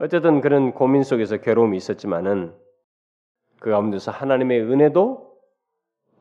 [0.00, 2.56] 어쨌든 그런 고민 속에서 괴로움이 있었지만은
[3.60, 5.32] 그 가운데서 하나님의 은혜도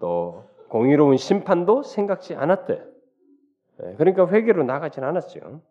[0.02, 2.78] 또 공의로운 심판도 생각지 않았대요.
[2.78, 2.97] 예,
[3.98, 5.62] 그러니까 회개로 나가진 않았죠.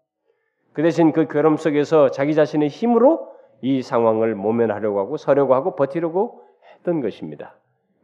[0.73, 6.43] 그 대신 그 괴로움 속에서 자기 자신의 힘으로 이 상황을 모면하려고 하고 서려고 하고 버티려고
[6.75, 7.57] 했던 것입니다.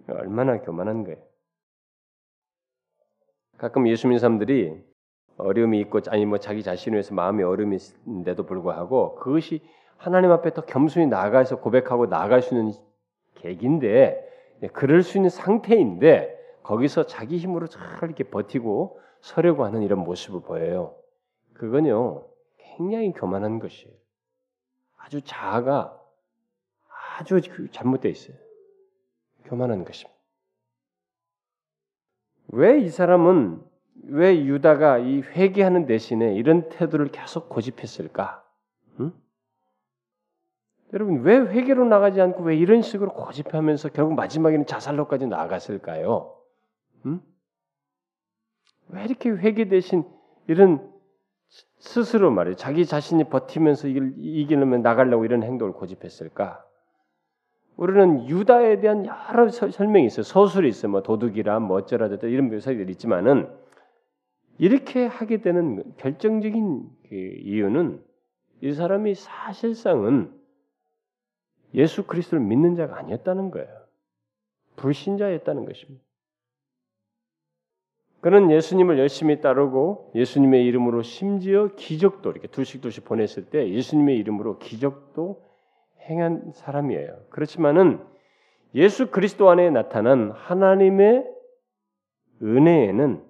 [0.09, 1.19] 얼마나 교만한 거예요.
[3.59, 4.83] 가끔 예수 믿는 사람들이
[5.37, 9.63] 어려움이 있고 아니 뭐 자기 자신을 위해서 마음이 어려움이 있는데도 불구하고 그것이
[9.97, 12.73] 하나님 앞에 더 겸손히 나아가서 고백하고 나아갈 수 있는
[13.37, 14.29] 계기인데
[14.73, 20.95] 그럴 수 있는 상태인데 거기서 자기 힘으로 잘 이렇게 버티고 서려고 하는 이런 모습을 보여요.
[21.55, 22.27] 그건요
[22.59, 23.95] 굉장히 교만한 것이에요.
[24.99, 25.99] 아주 자아가
[27.19, 28.37] 아주 잘못되어 있어요.
[29.45, 30.13] 교만한 것입니다.
[32.49, 33.63] 왜 이 사람은
[34.05, 38.45] 왜 유다가 이 회개하는 대신에 이런 태도를 계속 고집했을까?
[39.01, 39.13] 응?
[40.93, 46.37] 여러분 왜 회개로 나가지 않고 왜 이런 식으로 고집하면서 결국 마지막에는 자살로까지 나갔을까요?
[47.07, 47.21] 응?
[48.93, 50.05] 왜 이렇게 회개 대신
[50.47, 50.91] 이런
[51.79, 52.57] 스스로 말이에요.
[52.57, 56.65] 자기 자신이 버티면서 이길, 이기려면 나가려고 이런 행동을 고집했을까?
[57.77, 60.23] 우리는 유다에 대한 여러 설명이 있어요.
[60.23, 60.93] 서술이 있어요.
[60.93, 63.49] 뭐 도둑이라 뭐 어쩌라 저쩌 이런 묘사들이 있지만은
[64.59, 68.03] 이렇게 하게 되는 결정적인 그 이유는
[68.61, 70.33] 이 사람이 사실상은
[71.75, 73.69] 예수 그리스도를 믿는 자가 아니었다는 거예요.
[74.77, 76.05] 불신자였다는 것입니다.
[78.23, 84.59] 그는 예수님을 열심히 따르고 예수님의 이름으로 심지어 기적도 이렇게 둘씩 둘씩 보냈을 때 예수님의 이름으로
[84.59, 85.43] 기적도
[86.09, 87.17] 행한 사람이에요.
[87.31, 88.01] 그렇지만은
[88.77, 91.27] 예수 그리스도 안에 나타난 하나님의
[92.41, 93.25] 은혜에는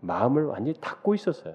[0.00, 1.54] 마음을 완전히 닫고 있었어요.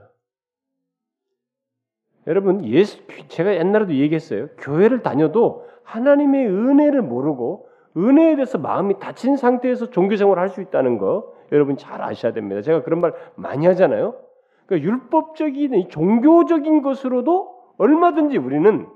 [2.27, 4.47] 여러분, 예수, 제가 옛날에도 얘기했어요.
[4.59, 10.99] 교회를 다녀도 하나님의 은혜를 모르고 은혜에 대해서 마음이 닫힌 상태에서 종교 생활을 할 수 있다는
[10.99, 12.61] 거 여러분 잘 아셔야 됩니다.
[12.61, 14.15] 제가 그런 말 많이 하잖아요.
[14.65, 18.87] 그러니까 율법적인 종교적인 것으로도 얼마든지 우리는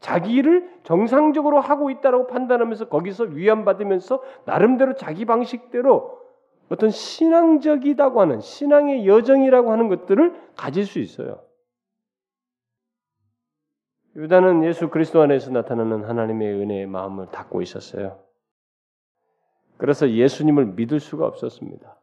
[0.00, 6.18] 자기를 정상적으로 하고 있다라고 판단하면서 거기서 위안 받으면서 나름대로 자기 방식대로
[6.70, 11.40] 어떤 신앙적이다고 하는 신앙의 여정이라고 하는 것들을 가질 수 있어요.
[14.16, 18.18] 유다는 예수 그리스도 안에서 나타나는 하나님의 은혜의 마음을 닫고 있었어요.
[19.80, 21.98] 그래서 예수님을 믿을 수가 없었습니다.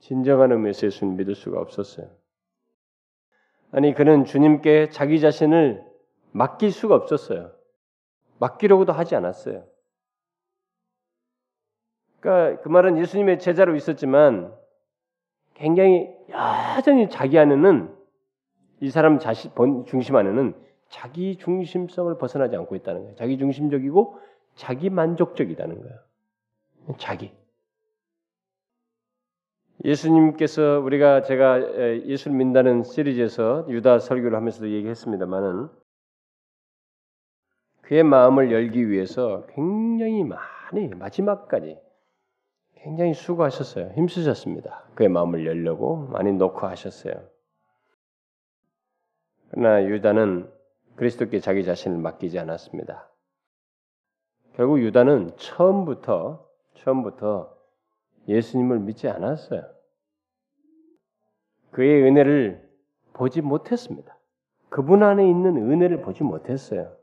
[0.00, 2.10] 진정한 의미에서 예수님 믿을 수가 없었어요.
[3.72, 5.82] 아니 그는 주님께 자기 자신을
[6.32, 7.52] 맡길 수가 없었어요.
[8.38, 9.64] 맡기려고도 하지 않았어요.
[12.20, 14.54] 그러니까 그 말은 예수님의 제자로 있었지만
[15.54, 17.96] 굉장히 여전히 자기 안에는
[18.80, 19.50] 이 사람 자신
[19.86, 20.54] 중심 안에는
[20.90, 23.16] 자기 중심성을 벗어나지 않고 있다는 거예요.
[23.16, 24.18] 자기 중심적이고
[24.54, 25.98] 자기 만족적이다는 거예요.
[26.98, 27.32] 자기.
[29.84, 31.60] 예수님께서 우리가 제가
[32.06, 35.68] 예수를 믿는다는 시리즈에서 유다 설교를 하면서도 얘기했습니다만은
[37.82, 41.78] 그의 마음을 열기 위해서 굉장히 많이 마지막까지
[42.76, 43.92] 굉장히 수고하셨어요.
[43.94, 44.84] 힘쓰셨습니다.
[44.94, 47.14] 그의 마음을 열려고 많이 놓고 하셨어요.
[49.50, 50.50] 그러나 유다는
[50.96, 53.10] 그리스도께 자기 자신을 맡기지 않았습니다.
[54.54, 56.48] 결국 유다는 처음부터
[56.84, 57.56] 처음부터
[58.28, 59.62] 예수님을 믿지 않았어요.
[61.70, 62.70] 그의 은혜를
[63.14, 64.16] 보지 못했습니다.
[64.68, 66.96] 그분 안에 있는 은혜를 보지 못했어요.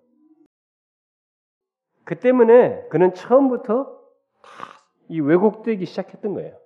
[2.04, 4.02] 그 때문에 그는 처음부터
[4.42, 4.72] 다
[5.12, 6.58] 이 왜곡되기 시작했던 거예요.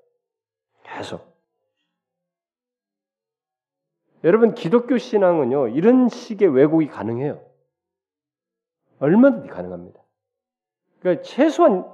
[0.83, 1.35] 계속.
[4.23, 7.43] 여러분 기독교 신앙은요 이런 식의 왜곡이 가능해요.
[8.99, 9.99] 얼마든지 가능합니다.
[10.99, 11.85] 그러니까 최소한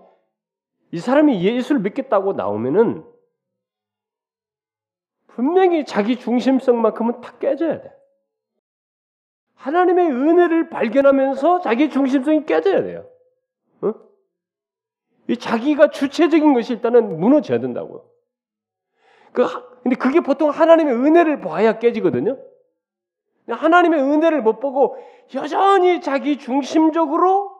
[0.91, 3.05] 이 사람이 예수를 믿겠다고 나오면은
[5.27, 7.93] 분명히 자기 중심성만큼은 다 깨져야 돼.
[9.55, 13.07] 하나님의 은혜를 발견하면서 자기 중심성이 깨져야 돼요.
[13.81, 13.93] 어?
[15.27, 18.03] 이 자기가 주체적인 것이 일단은 무너져야 된다고요.
[19.31, 19.45] 그,
[19.83, 22.37] 근데 그게 보통 하나님의 은혜를 봐야 깨지거든요.
[23.47, 24.97] 하나님의 은혜를 못 보고
[25.35, 27.55] 여전히 자기 중심적으로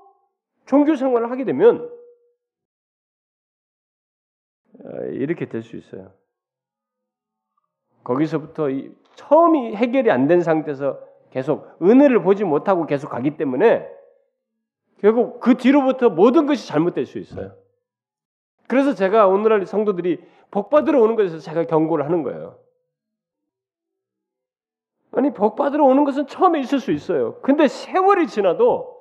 [0.66, 2.01] 종교 생활을 하게 되면 어,
[5.12, 6.12] 이렇게 될 수 있어요.
[8.04, 8.68] 거기서부터
[9.16, 11.00] 처음이 해결이 안 된 상태에서
[11.30, 13.88] 계속 은혜를 보지 못하고 계속 가기 때문에
[15.00, 17.56] 결국 그 뒤로부터 모든 것이 잘못될 수 있어요.
[18.68, 22.60] 그래서 제가 오늘날 성도들이 복 받으러 오는 것에서 제가 경고를 하는 거예요.
[25.14, 27.40] 아니 복 받으러 오는 것은 처음에 있을 수 있어요.
[27.42, 29.01] 근데 세월이 지나도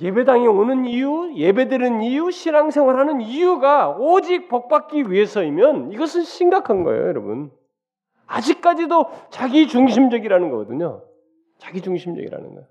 [0.00, 7.52] 예배당에 오는 이유, 예배드리는 이유, 신앙생활하는 이유가 오직 복받기 위해서이면 이것은 심각한 거예요, 여러분.
[8.26, 11.04] 아직까지도 자기 중심적이라는 거거든요.
[11.58, 12.66] 자기 중심적이라는 거예요.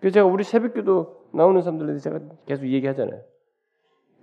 [0.00, 3.22] 그래서 제가 우리 새벽기도 나오는 사람들한테 제가 계속 얘기하잖아요.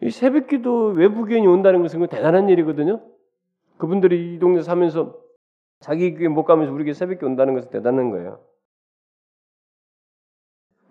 [0.04, 3.02] 이 새벽기도 외부 교인이 온다는 것은 대단한 일이거든요.
[3.78, 5.15] 그분들이 이 동네 사면서
[5.80, 8.39] 자기 교회 못 가면서 우리 교 새벽에 온다는 것은 대단한 거예요.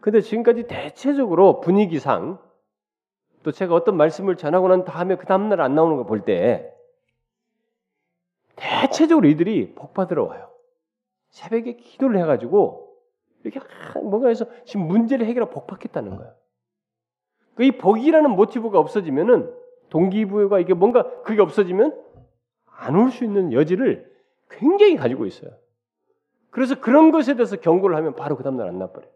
[0.06, 2.38] 근데 지금까지 대체적으로 분위기상
[3.42, 6.72] 또 제가 어떤 말씀을 전하고 난 다음에 그 다음날 안 나오는 거 볼 때
[8.54, 10.48] 대체적으로 이들이 복 받으러 와요.
[11.30, 12.96] 새벽에 기도를 해가지고
[13.42, 13.58] 이렇게
[14.00, 16.32] 뭔가 해서 지금 문제를 해결하고 복 받겠다는 거예요.
[17.56, 19.52] 그 이 복이라는 모티브가 없어지면은
[19.90, 22.00] 동기부여가 이게 뭔가 그게 없어지면
[22.66, 24.08] 안 올 수 있는 여지를
[24.50, 25.50] 굉장히 가지고 있어요.
[26.50, 29.10] 그래서 그런 것에 대해서 경고를 하면 바로 그 다음날 안 나버려요.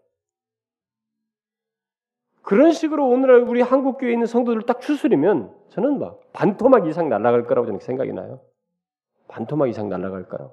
[2.43, 7.47] 그런 식으로 오늘날 우리 한국 교회에 있는 성도들을 딱 추스리면 저는 막 반토막 이상 날아갈
[7.47, 8.41] 거라고 저는 생각이 나요.
[9.29, 10.53] 반토막 이상 날아갈까요?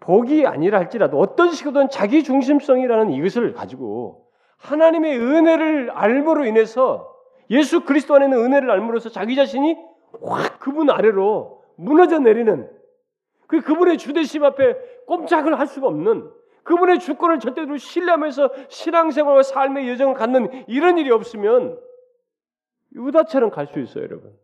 [0.00, 4.26] 복이 아니라 할지라도 어떤 식으로든 자기 중심성이라는 이것을 가지고
[4.58, 7.14] 하나님의 은혜를 알므로 인해서
[7.50, 9.76] 예수 그리스도 안에 있는 은혜를 알므로써 자기 자신이
[10.22, 12.70] 확 그분 아래로 무너져 내리는
[13.46, 14.76] 그 그분의 주대심 앞에
[15.06, 16.30] 꼼짝을 할 수가 없는
[16.64, 21.78] 그분의 주권을 절대로 신뢰하면서 신앙생활과 삶의 여정을 갖는 이런 일이 없으면
[22.94, 24.36] 유다처럼 갈 수 있어요, 여러분.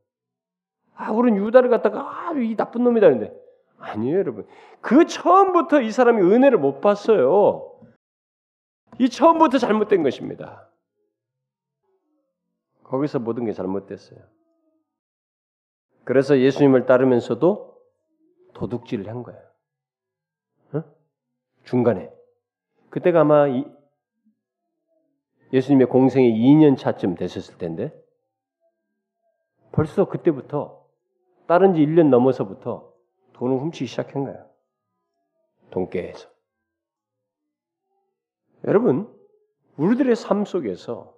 [0.94, 3.34] 아, 우리는 유다를 갖다가 아, 이 나쁜 놈이다 는데
[3.78, 4.46] 아니에요, 여러분.
[4.80, 7.72] 그 처음부터 이 사람이 은혜를 못 봤어요.
[8.98, 10.70] 이 처음부터 잘못된 것입니다.
[12.84, 14.20] 거기서 모든 게 잘못됐어요.
[16.04, 17.76] 그래서 예수님을 따르면서도
[18.54, 19.40] 도둑질을 한 거예요.
[21.66, 21.68] 어?
[21.68, 22.10] 중간에.
[22.90, 23.46] 그때가 아마
[25.52, 27.92] 예수님의 공생이 2년 차쯤 됐었을 텐데
[29.72, 30.86] 벌써 그때부터
[31.46, 32.92] 다른 지 1년 넘어서부터
[33.34, 34.48] 돈을 훔치기 시작한 거예요.
[35.70, 36.28] 돈깨에서.
[38.64, 39.12] 여러분,
[39.76, 41.14] 우리들의 삶 속에서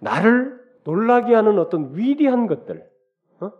[0.00, 2.90] 나를 놀라게 하는 어떤 위대한 것들,
[3.40, 3.52] 어?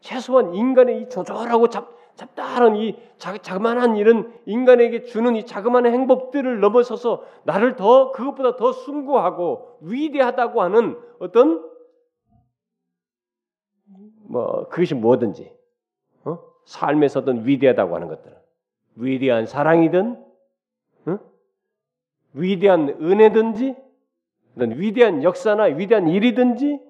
[0.00, 6.58] 최소한 인간의 이 조절하고 잡, 잡다한 이 자, 자그마한 이런 인간에게 주는 이 자그마한 행복들을
[6.58, 11.64] 넘어서서 나를 더 그것보다 더 숭고하고 위대하다고 하는 어떤
[14.28, 15.56] 뭐 그것이 뭐든지
[16.24, 16.40] 어?
[16.66, 18.36] 삶에서 어떤 위대하다고 하는 것들,
[18.96, 20.24] 위대한 사랑이든
[21.06, 21.18] 어?
[22.32, 23.76] 위대한 은혜든지
[24.56, 26.80] 위대한 역사나 위대한 일이든지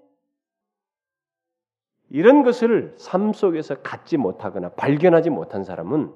[2.10, 6.12] 이런 것을 삶 속에서 갖지 못하거나 발견하지 못한 사람은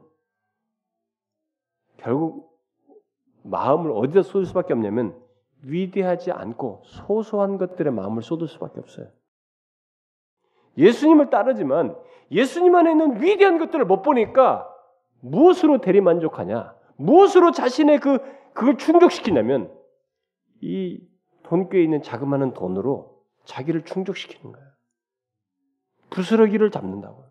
[1.98, 2.50] 결국
[3.44, 5.20] 마음을 어디다 쏟을 수밖에 없냐면
[5.62, 9.08] 위대하지 않고 소소한 것들에 마음을 쏟을 수밖에 없어요.
[10.78, 11.96] 예수님을 따르지만
[12.30, 14.68] 예수님 안에 있는 위대한 것들을 못 보니까
[15.20, 16.74] 무엇으로 대리만족하냐?
[16.96, 18.18] 무엇으로 자신의 그
[18.54, 19.72] 그걸 충족시키냐면
[20.60, 21.00] 이
[21.44, 24.71] 돈꾀에 있는 자그마한 돈으로 자기를 충족시키는 거예요.
[26.12, 27.24] 부스러기를 잡는다고.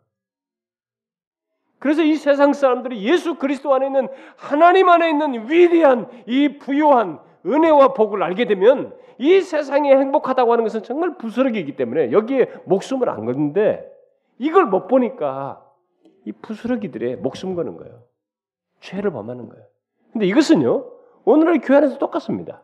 [1.80, 7.94] 그래서 이 세상 사람들이 예수 그리스도 안에 있는 하나님 안에 있는 위대한 이 부요한 은혜와
[7.94, 13.90] 복을 알게 되면 이 세상이 행복하다고 하는 것은 정말 부스러기이기 때문에 여기에 목숨을 안 거는데
[14.38, 15.66] 이걸 못 보니까
[16.26, 18.04] 이 부스러기들의 목숨 거는 거예요.
[18.80, 19.66] 죄를 범하는 거예요.
[20.12, 20.86] 근데 이것은요,
[21.26, 22.64] 오늘날 교회 안에서 똑같습니다.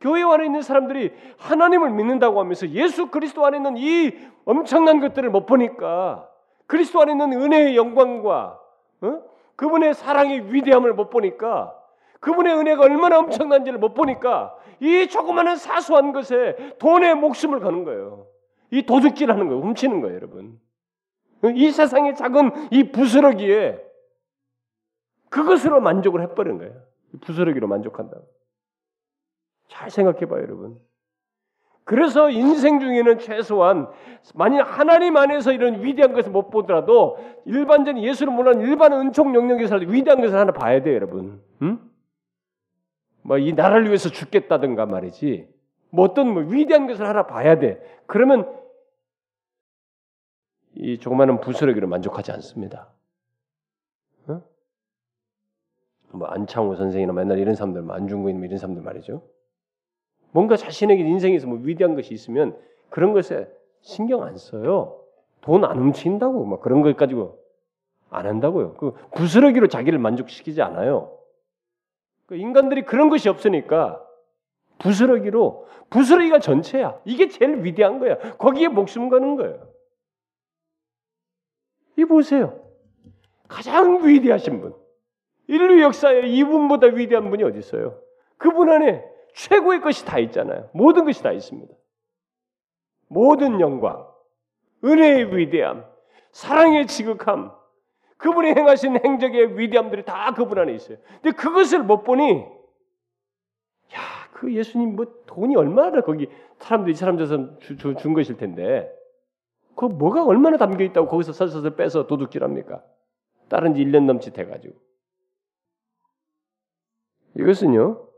[0.00, 4.12] 교회 안에 있는 사람들이 하나님을 믿는다고 하면서 예수 그리스도 안에 있는 이
[4.44, 6.28] 엄청난 것들을 못 보니까
[6.66, 8.58] 그리스도 안에 있는 은혜의 영광과
[9.02, 9.22] 어?
[9.56, 11.76] 그분의 사랑의 위대함을 못 보니까
[12.20, 18.26] 그분의 은혜가 얼마나 엄청난지를 못 보니까 이 조그마한 사소한 것에 돈의 목숨을 거는 거예요.
[18.70, 19.62] 이 도둑질하는 거예요.
[19.62, 20.58] 훔치는 거예요, 여러분.
[21.54, 23.82] 이 세상의 작은 이 부스러기에
[25.28, 26.74] 그것으로 만족을 해버린 거예요.
[27.22, 28.26] 부스러기로 만족한다고.
[29.70, 30.78] 잘 생각해 봐요, 여러분.
[31.84, 33.88] 그래서 인생 중에는 최소한
[34.34, 40.20] 만약 하나님 안에서 이런 위대한 것을 못 보더라도 일반적인 예수를 몰라는 일반 은총 영역에서 위대한
[40.20, 41.42] 것을 하나 봐야 돼요, 여러분.
[41.62, 41.90] 음?
[43.22, 45.48] 뭐이 나라를 위해서 죽겠다든가 말이지.
[45.90, 47.80] 뭐 어떤 뭐 위대한 것을 하나 봐야 돼.
[48.06, 48.56] 그러면
[50.74, 52.88] 이 조그마한 부스러기로 만족하지 않습니다.
[54.28, 54.42] 어?
[56.12, 59.22] 뭐 안창호 선생이나 맨날 이런 사람들, 뭐 안중근 뭐 이런 사람들 말이죠.
[60.32, 62.56] 뭔가 자신에게 인생에서 뭐 위대한 것이 있으면
[62.88, 63.48] 그런 것에
[63.80, 64.96] 신경 안 써요.
[65.40, 67.38] 돈 안 훔친다고 막 그런 것 가지고
[68.10, 68.74] 안 한다고요.
[68.74, 71.16] 그 부스러기로 자기를 만족시키지 않아요.
[72.26, 74.04] 그 인간들이 그런 것이 없으니까
[74.78, 77.00] 부스러기로 부스러기가 전체야.
[77.04, 78.18] 이게 제일 위대한 거야.
[78.36, 79.66] 거기에 목숨 거는 거예요.
[81.96, 82.60] 이 보세요.
[83.48, 84.74] 가장 위대하신 분.
[85.48, 87.98] 인류 역사에 이분보다 위대한 분이 어디 있어요?
[88.36, 89.04] 그분 안에
[89.34, 90.70] 최고의 것이 다 있잖아요.
[90.72, 91.72] 모든 것이 다 있습니다.
[93.08, 94.06] 모든 영광,
[94.84, 95.84] 은혜의 위대함,
[96.32, 97.52] 사랑의 지극함,
[98.16, 100.98] 그분이 행하신 행적의 위대함들이 다 그분 안에 있어요.
[101.22, 102.42] 근데 그것을 못 보니,
[103.94, 104.00] 야,
[104.32, 106.28] 그 예수님 뭐 돈이 얼마나 거기
[106.58, 108.90] 사람들이 사람들에서 준 것일 텐데,
[109.74, 112.84] 그 뭐가 얼마나 담겨 있다고 거기서 설설설 빼서 도둑질 합니까?
[113.48, 114.78] 다른 지 1년 넘짓 해가지고.
[117.36, 118.09] 이것은요,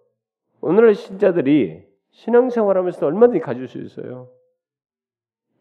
[0.63, 4.31] 오늘날 신자들이 신앙생활하면서 얼마든지 가질 수 있어요.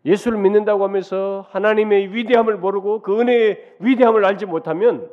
[0.05, 5.11] 예수를 믿는다고 하면서 하나님의 위대함을 모르고 그 은혜의 위대함을 알지 못하면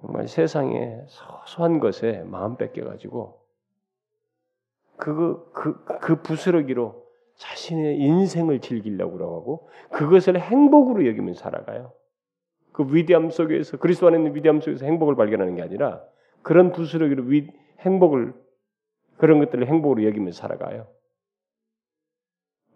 [0.00, 3.40] 정말 세상의 소소한 것에 마음 뺏겨가지고
[4.96, 7.04] 그, 그, 그 부스러기로
[7.36, 11.92] 자신의 인생을 즐기려고 하고 그것을 행복으로 여기면 살아가요.
[12.72, 16.04] 그 위대함 속에서 그리스도 안에 있는 위대함 속에서 행복을 발견하는 게 아니라
[16.44, 18.32] 그런 부스러기로 위, 행복을
[19.16, 20.86] 그런 것들을 행복으로 여기면 살아가요.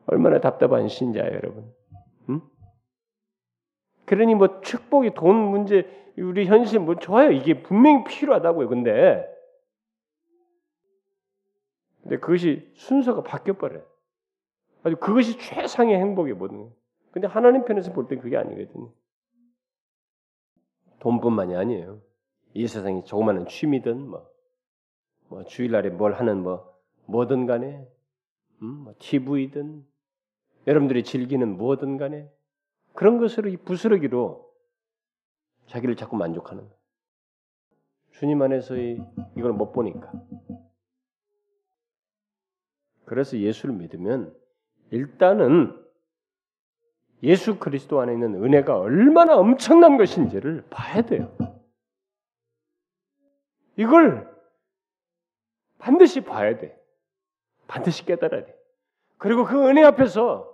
[0.06, 1.72] 얼마나 답답한 신자예요, 여러분.
[2.30, 2.40] 응?
[4.06, 7.30] 그러니 뭐 축복이 돈 문제, 우리 현실 뭐 좋아요.
[7.30, 8.68] 이게 분명히 필요하다고요.
[8.68, 9.24] 근데
[12.02, 13.84] 근데 그것이 순서가 바뀌어 버려요.
[14.82, 16.70] 아주 그것이 최상의 행복이 뭐든.
[17.10, 18.90] 근데 하나님 편에서 볼때 그게 아니거든요.
[21.00, 22.07] 돈뿐만이 아니에요.
[22.55, 24.28] 이 세상이 조그마한 취미든 뭐,
[25.28, 26.74] 뭐 주일날에 뭘 하는 뭐
[27.07, 27.86] 뭐든 간에
[28.62, 29.84] 음, 뭐 TV든
[30.66, 32.30] 여러분들이 즐기는 무엇든 간에
[32.94, 34.46] 그런 것으로 이 부스러기로
[35.66, 36.68] 자기를 자꾸 만족하는
[38.12, 38.99] 주님 안에서의
[39.36, 40.12] 이걸 못 보니까
[43.05, 44.34] 그래서 예수를 믿으면
[44.90, 45.74] 일단은
[47.22, 51.34] 예수 그리스도 안에 있는 은혜가 얼마나 엄청난 것인지를 봐야 돼요.
[53.78, 54.28] 이걸
[55.78, 56.76] 반드시 봐야 돼.
[57.68, 58.58] 반드시 깨달아야 돼.
[59.18, 60.52] 그리고 그 은혜 앞에서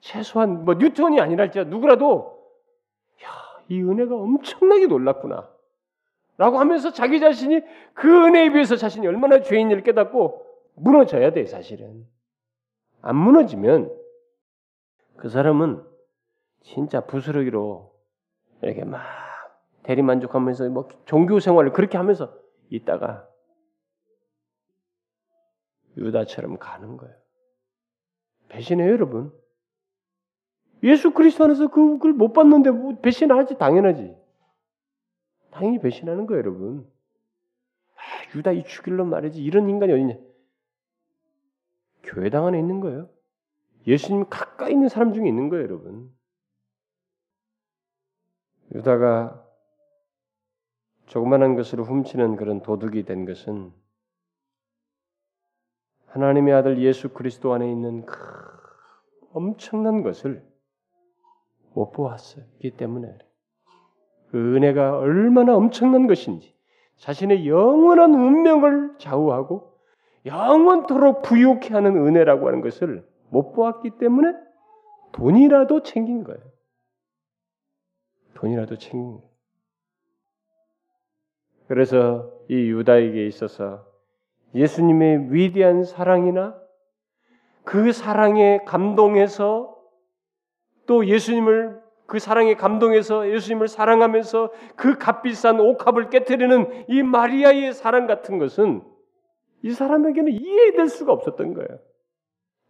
[0.00, 2.40] 최소한 뭐 뉴턴이 아니랄지 누구라도
[3.24, 3.28] 야,
[3.68, 5.50] 이 은혜가 엄청나게 놀랐구나.
[6.38, 7.62] 라고 하면서 자기 자신이
[7.94, 12.06] 그 은혜에 비해서 자신이 얼마나 죄인을 깨닫고 무너져야 돼, 사실은.
[13.00, 13.92] 안 무너지면
[15.16, 15.84] 그 사람은
[16.60, 17.92] 진짜 부스러기로
[18.62, 19.02] 이렇게 막
[19.82, 22.41] 대리만족하면서 뭐 종교 생활을 그렇게 하면서
[22.76, 23.28] 있다가
[25.96, 27.14] 유다처럼 가는 거예요.
[28.48, 29.32] 배신해요, 여러분.
[30.82, 34.16] 예수 그리스도 안에서 그걸 못 받는데 뭐 배신하지 당연하지.
[35.50, 36.90] 당연히 배신하는 거예요, 여러분.
[37.94, 40.14] 아, 유다 이 죽일로 말이지 이런 인간이 어디냐?
[42.04, 43.08] 교회당 안에 있는 거예요.
[43.86, 46.12] 예수님 가까이 있는 사람 중에 있는 거예요, 여러분.
[48.74, 49.41] 유다가
[51.06, 53.72] 조그만한 것으로 훔치는 그런 도둑이 된 것은
[56.06, 58.18] 하나님의 아들 예수 그리스도 안에 있는 그
[59.32, 60.44] 엄청난 것을
[61.74, 63.18] 못 보았었기 때문에
[64.30, 66.54] 그 은혜가 얼마나 엄청난 것인지
[66.96, 69.72] 자신의 영원한 운명을 좌우하고
[70.24, 74.36] 영원토록 부유케 하는 은혜라고 하는 것을 못 보았기 때문에
[75.12, 76.40] 돈이라도 챙긴 거예요.
[78.34, 79.31] 돈이라도 챙긴 거예요.
[81.72, 83.86] 그래서 이 유다에게 있어서
[84.54, 86.54] 예수님의 위대한 사랑이나
[87.64, 89.74] 그 사랑에 감동해서
[90.86, 98.38] 또 예수님을 그 사랑에 감동해서 예수님을 사랑하면서 그 값비싼 옥합을 깨뜨리는 이 마리아의 사랑 같은
[98.38, 98.82] 것은
[99.62, 101.78] 이 사람에게는 이해될 수가 없었던 거예요.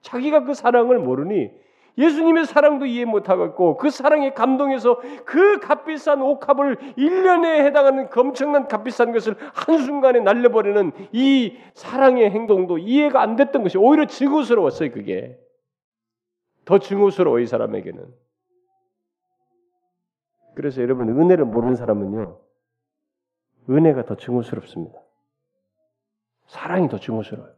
[0.02, 1.50] 자기가 그 사랑을 모르니
[1.98, 9.36] 예수님의 사랑도 이해 못하겠고 그 사랑에 감동해서 그 값비싼 옥합을 1년에 해당하는 엄청난 값비싼 것을
[9.52, 15.38] 한순간에 날려버리는 이 사랑의 행동도 이해가 안 됐던 것이 오히려 증오스러웠어요 그게.
[16.64, 18.06] 더 증오스러워 이 사람에게는.
[20.54, 22.38] 그래서 여러분 은혜를 모르는 사람은요
[23.68, 24.98] 은혜가 더 증오스럽습니다.
[26.46, 27.52] 사랑이 더 증오스러워요.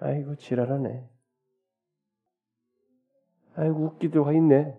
[0.00, 1.04] 아이고 지랄하네
[3.60, 4.74] 아이고 웃기도 하 있네.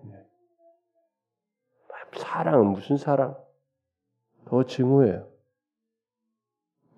[2.14, 3.38] 사랑은 무슨 사랑?
[4.46, 5.30] 더 증오해요.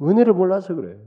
[0.02, 0.98] 은혜를 몰라서 그래요.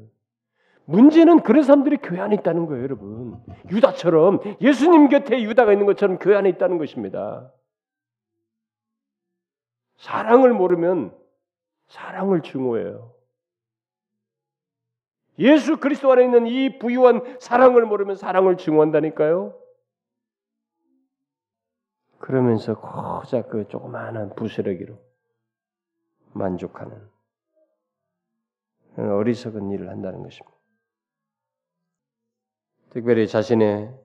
[0.85, 3.43] 문제는 그런 사람들이 교회 안에 있다는 거예요, 여러분.
[3.71, 7.51] 유다처럼 예수님 곁에 유다가 있는 것처럼 교회 안에 있다는 것입니다.
[9.97, 11.17] 사랑을 모르면
[11.89, 13.15] 사랑을 증오해요.
[15.39, 19.66] 예수 그리스도 안에 있는 이 부유한 사랑을 모르면 사랑을 증오한다니까요.
[22.27, 24.99] 그러면서 고작 그 조그마한 부스러기로
[26.33, 27.09] 만족하는
[28.97, 30.57] 어리석은 일을 한다는 것입니다.
[32.91, 33.97] 특별히 자신의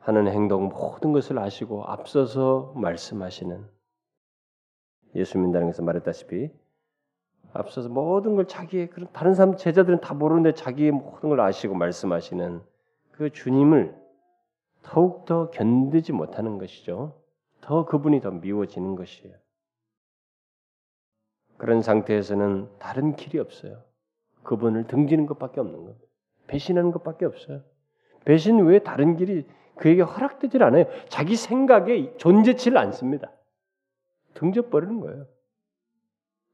[0.00, 3.66] 하는 행동 모든 것을 아시고 앞서서 말씀하시는
[5.14, 6.50] 예수 믿는다는 것을 말했다시피
[7.54, 12.62] 앞서서 모든 걸 자기의 그런 다른 사람 제자들은 다 모르는데 자기의 모든 걸 아시고 말씀하시는
[13.12, 13.96] 그 주님을
[14.82, 17.24] 더욱 더 견디지 못하는 것이죠.
[17.66, 19.36] 더 그분이 더 미워지는 것이에요.
[21.56, 23.82] 그런 상태에서는 다른 길이 없어요.
[24.44, 26.06] 그분을 등지는 것밖에 없는 겁니다.
[26.46, 27.64] 배신하는 것밖에 없어요.
[28.24, 29.44] 배신 외에 다른 길이
[29.74, 30.84] 그에게 허락되질 않아요.
[31.08, 33.32] 자기 생각에 존재치를 않습니다.
[34.34, 35.26] 등져버리는 거예요.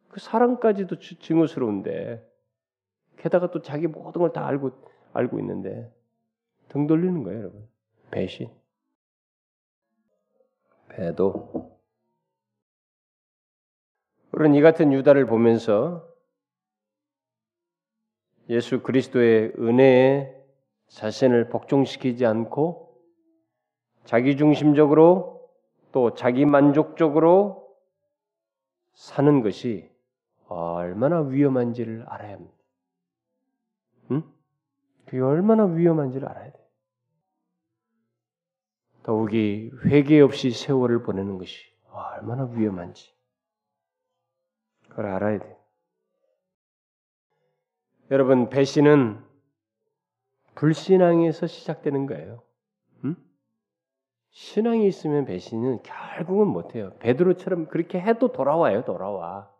[0.08, 2.26] 그 사랑까지도 증오스러운데
[3.18, 4.70] 게다가 또 자기 모든 걸 다 알고
[5.12, 5.92] 알고 있는데
[6.68, 7.68] 등 돌리는 거예요, 여러분.
[8.10, 8.48] 배신.
[10.97, 11.80] 배도.
[14.32, 16.09] 우리는 이 같은 유다를 보면서
[18.49, 20.34] 예수 그리스도의 은혜에
[20.88, 23.03] 자신을 복종시키지 않고
[24.05, 25.51] 자기 중심적으로
[25.93, 27.76] 또 자기 만족적으로
[28.95, 29.90] 사는 것이
[30.49, 32.55] 얼마나 위험한지를 알아야 합니다.
[34.11, 34.22] 응?
[35.07, 36.61] 그게 얼마나 위험한지를 알아야 돼.
[39.03, 41.59] 더욱이 회개 없이 세월을 보내는 것이
[41.90, 43.12] 얼마나 위험한지
[44.88, 45.59] 그걸 알아야 돼.
[48.11, 49.24] 여러분 배신은
[50.55, 52.42] 불신앙에서 시작되는 거예요.
[53.05, 53.16] 응?
[54.30, 56.94] 신앙이 있으면 배신은 결국은 못해요.
[56.98, 59.50] 베드로처럼 그렇게 해도 돌아와요, 돌아와.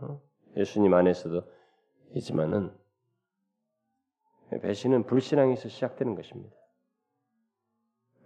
[0.00, 0.20] 어?
[0.56, 1.42] 예수님 안에서도
[2.14, 2.72] 있지만은
[4.62, 6.59] 배신은 불신앙에서 시작되는 것입니다.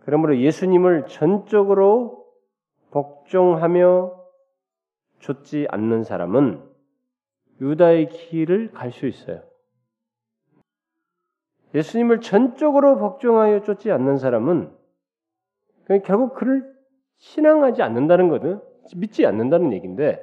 [0.04, 2.26] 그러므로 예수님을 전적으로
[2.90, 4.22] 복종하며
[5.18, 6.62] 좇지 않는 사람은
[7.60, 9.42] 유다의 길을 갈 수 있어요.
[11.74, 14.76] 예수님을 전적으로 복종하여 쫓지 않는 사람은
[16.04, 16.72] 결국 그를
[17.16, 18.60] 신앙하지 않는다는 거든
[18.96, 20.22] 믿지 않는다는 얘기인데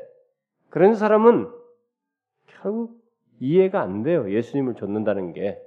[0.70, 1.52] 그런 사람은
[2.46, 3.02] 결국
[3.40, 4.32] 이해가 안 돼요.
[4.32, 5.60] 예수님을 좇는다는 게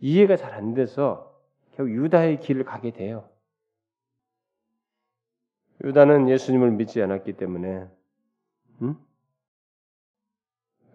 [0.00, 1.37] 이해가 잘 안 돼서
[1.78, 3.28] 결국 유다의 길을 가게 돼요.
[5.84, 7.88] 유다는 예수님을 믿지 않았기 때문에,
[8.82, 8.96] 음?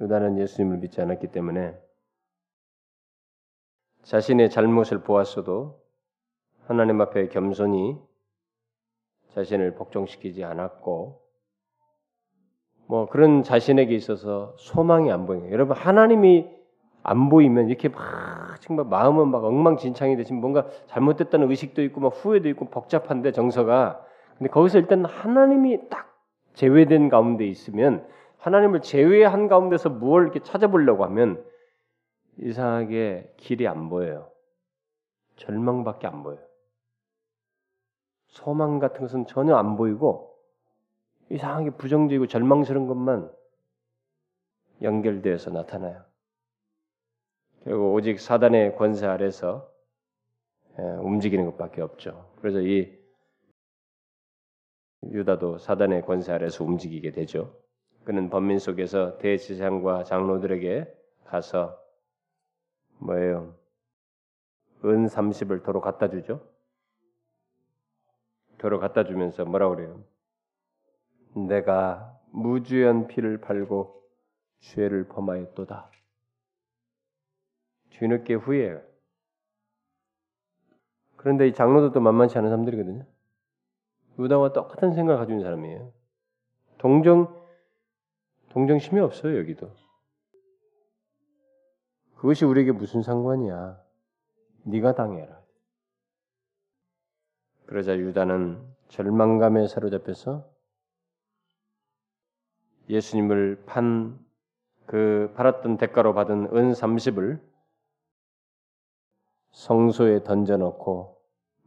[0.01, 1.79] 유다는 예수님을 믿지 않았기 때문에
[4.01, 5.81] 자신의 잘못을 보았어도
[6.65, 7.97] 하나님 앞에 겸손히
[9.29, 11.23] 자신을 복종시키지 않았고
[12.87, 15.49] 뭐 그런 자신에게 있어서 소망이 안 보여요.
[15.49, 16.62] 여러분 하나님이
[17.03, 22.47] 안 보이면 이렇게 막 정말 마음은 막 엉망진창이 되시면 뭔가 잘못됐다는 의식도 있고 막 후회도
[22.49, 24.03] 있고 복잡한데 정서가
[24.37, 26.17] 근데 거기서 일단 하나님이 딱
[26.53, 31.43] 제외된 가운데 있으면 하나님을 제외한 가운데서 무엇을 이렇게 찾아보려고 하면
[32.37, 34.29] 이상하게 길이 안 보여요.
[35.35, 36.39] 절망밖에 안 보여요.
[38.27, 40.35] 소망 같은 것은 전혀 안 보이고
[41.29, 43.29] 이상하게 부정적이고 절망스러운 것만
[44.81, 46.03] 연결되어서 나타나요.
[47.63, 49.71] 그리고 오직 사단의 권세 아래서
[50.79, 52.33] 예, 움직이는 것밖에 없죠.
[52.41, 52.97] 그래서 이
[55.03, 57.55] 유다도 사단의 권세 아래서 움직이게 되죠.
[58.03, 60.93] 그는 범민 속에서 대제사장과 장로들에게
[61.25, 61.79] 가서
[62.99, 63.55] 뭐예요?
[64.85, 66.45] 은 30을 도로 갖다 주죠.
[68.57, 70.03] 도로 갖다 주면서 뭐라 그래요?
[71.35, 74.03] 내가 무주연 피를 팔고
[74.59, 75.91] 죄를 범하였도다.
[77.93, 78.81] 뒤늦게 후회해요.
[81.15, 83.05] 그런데 이 장로들도 만만치 않은 사람들이거든요.
[84.19, 85.91] 유다와 똑같은 생각을 있는 사람이에요.
[86.77, 87.43] 동정
[88.49, 89.73] 동정심이 없어요 여기도.
[92.15, 93.81] 그것이 우리에게 무슨 상관이야?
[94.65, 95.41] 네가 당해라.
[97.65, 100.47] 그러자 유다는 절망감에 사로잡혀서
[102.89, 104.23] 예수님을 판
[104.85, 107.39] 그 팔았던 대가로 받은 은 30을
[109.53, 111.17] 성소에 던져놓고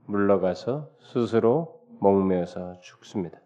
[0.07, 3.41] 물러가서 스스로 목매어서 죽습니다.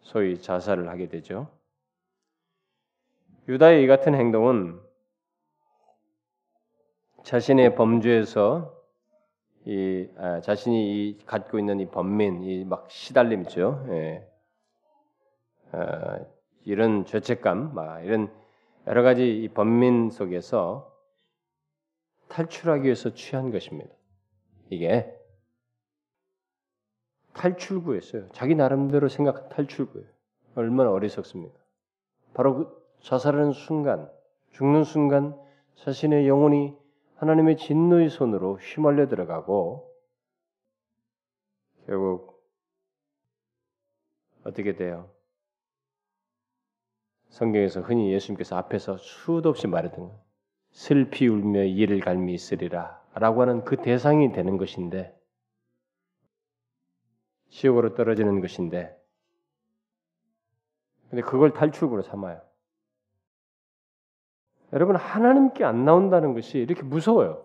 [0.00, 1.48] 소위 자살을 하게 되죠.
[3.48, 4.80] 유다의 이 같은 행동은
[7.24, 8.76] 자신의 범죄에서
[9.64, 13.86] 이 아, 자신이 이, 갖고 있는 이 범민, 이 막 시달림죠.
[13.90, 14.26] 예.
[15.72, 16.18] 아,
[16.64, 18.32] 이런 죄책감, 막 이런
[18.86, 20.89] 여러 가지 이 범민 속에서
[22.30, 23.94] 탈출하기 위해서 취한 것입니다.
[24.70, 25.14] 이게
[27.34, 28.28] 탈출구였어요.
[28.30, 30.08] 자기 나름대로 생각한 탈출구예요.
[30.54, 31.58] 얼마나 어리석습니까?
[32.34, 34.10] 바로 그 자살하는 순간,
[34.52, 35.38] 죽는 순간
[35.76, 36.76] 자신의 영혼이
[37.16, 39.92] 하나님의 진노의 손으로 휘말려 들어가고
[41.86, 42.42] 결국
[44.44, 45.10] 어떻게 돼요?
[47.28, 50.29] 성경에서 흔히 예수님께서 앞에서 수도 없이 말했던 거.
[50.70, 55.14] 슬피 울며 이를 갈미 있으리라 라고 하는 그 대상이 되는 것인데
[57.50, 58.96] 지옥으로 떨어지는 것인데
[61.10, 62.40] 근데 그걸 탈출구로 삼아요.
[64.72, 67.44] 여러분 하나님께 안 나온다는 것이 이렇게 무서워요.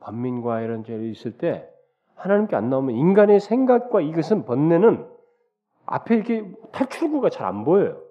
[0.00, 1.66] 반민과 이런 죄이 있을 때
[2.14, 5.10] 하나님께 안 나오면 인간의 생각과 이것은 번뇌는
[5.86, 8.02] 앞에 이렇게 탈출구가 잘 안 보여요.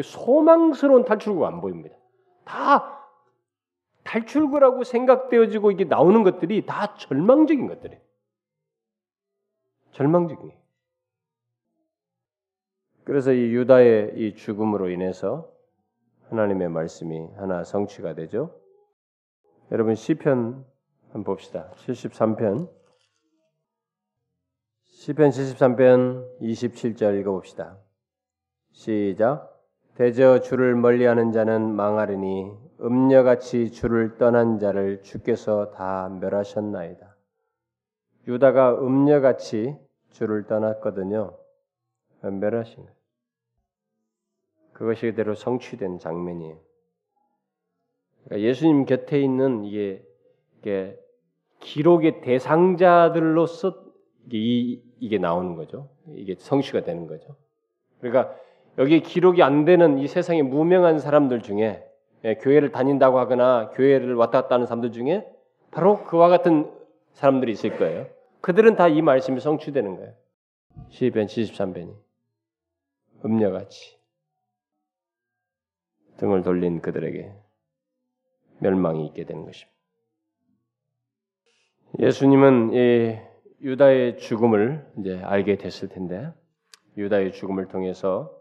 [0.00, 1.96] 소망스러운 탈출구가 안 보입니다.
[2.44, 2.94] 다
[4.04, 8.00] 탈출구라고 생각되어지고 이게 나오는 것들이 다 절망적인 것들이에요.
[9.92, 10.52] 절망적인.
[13.04, 15.50] 그래서 이 유다의 이 죽음으로 인해서
[16.30, 18.58] 하나님의 말씀이 하나 성취가 되죠.
[19.70, 20.64] 여러분 시편
[21.12, 21.70] 한번 봅시다.
[21.76, 22.70] 73편
[24.84, 27.78] 시편 73편 27절 읽어봅시다.
[28.72, 29.53] 시작.
[29.96, 37.16] 대저 주를 멀리하는 자는 망하리니 음녀같이 주를 떠난 자를 주께서 다 멸하셨나이다.
[38.26, 39.76] 유다가 음녀같이
[40.10, 41.36] 주를 떠났거든요.
[42.22, 42.92] 멸하신 것.
[44.72, 46.58] 그것이 그대로 성취된 장면이에요.
[48.24, 50.04] 그러니까 예수님 곁에 있는 이게,
[50.58, 50.98] 이게
[51.60, 53.84] 기록의 대상자들로서
[54.26, 55.90] 이게, 이게 나오는 거죠.
[56.08, 57.36] 이게 성취가 되는 거죠.
[58.00, 58.34] 그러니까
[58.78, 61.84] 여기 기록이 안 되는 이 세상에 무명한 사람들 중에
[62.24, 65.26] 예, 교회를 다닌다고 하거나 교회를 왔다 갔다 하는 사람들 중에
[65.70, 66.70] 바로 그와 같은
[67.12, 68.06] 사람들이 있을 거예요.
[68.40, 70.14] 그들은 다 이 말씀이 성취되는 거예요.
[70.90, 71.94] 12편 73편이
[73.24, 73.98] 음녀같이
[76.16, 77.32] 등을 돌린 그들에게
[78.58, 79.74] 멸망이 있게 되는 것입니다.
[81.98, 83.18] 예수님은 이
[83.62, 86.32] 유다의 죽음을 이제 알게 됐을 텐데
[86.96, 88.36] 유다의 죽음을 통해서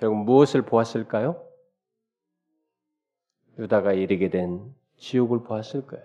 [0.00, 1.46] 결국 무엇을 보았을까요?
[3.58, 6.04] 유다가 이르게 된 지옥을 보았을 거예요.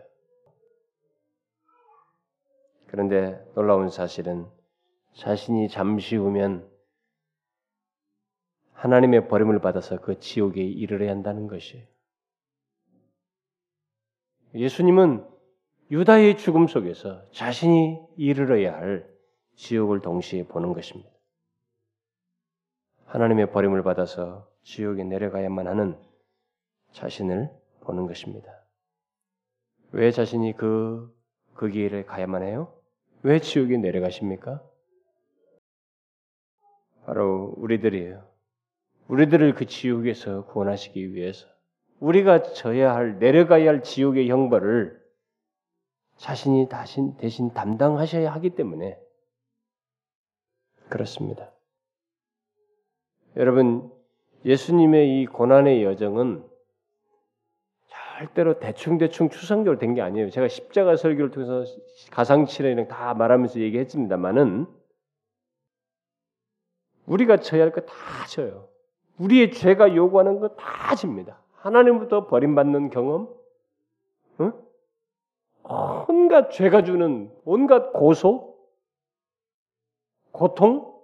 [2.88, 4.48] 그런데 놀라운 사실은
[5.14, 6.70] 자신이 잠시 후면
[8.74, 11.86] 하나님의 버림을 받아서 그 지옥에 이르러야 한다는 것이에요.
[14.54, 15.26] 예수님은
[15.92, 19.10] 유다의 죽음 속에서 자신이 이르러야 할
[19.56, 21.15] 지옥을 동시에 보는 것입니다.
[23.16, 25.98] 하나님의 버림을 받아서 지옥에 내려가야만 하는
[26.92, 27.50] 자신을
[27.82, 28.52] 보는 것입니다.
[29.94, 31.16] 왜 자신이 그,
[31.54, 32.74] 그 길을 가야만 해요?
[33.24, 34.62] 왜 지옥에 내려가십니까?
[37.06, 38.28] 바로 우리들이에요.
[39.08, 41.48] 우리들을 그 지옥에서 구원하시기 위해서
[42.02, 45.02] 우리가 져야 할 내려가야 할 지옥의 형벌을
[46.18, 49.00] 자신이 대신, 대신 담당하셔야 하기 때문에
[50.90, 51.55] 그렇습니다.
[53.38, 53.92] 여러분
[54.46, 56.48] 예수님의 이 고난의 여정은
[57.88, 60.30] 절대로 대충대충 추상적으로 된 게 아니에요.
[60.30, 61.66] 제가 십자가 설교를 통해서
[62.12, 64.68] 가상치레랑 다 말하면서 얘기했습니다만은
[67.08, 67.94] 우리가 져야 할 거 다
[68.30, 68.70] 져요.
[69.18, 71.40] 우리의 죄가 요구하는 거 다 집니다.
[71.56, 73.28] 하나님부터 버림받는 경험,
[74.40, 74.54] 응?
[76.08, 78.56] 온갖 죄가 주는 온갖 고소,
[80.32, 80.95] 고통,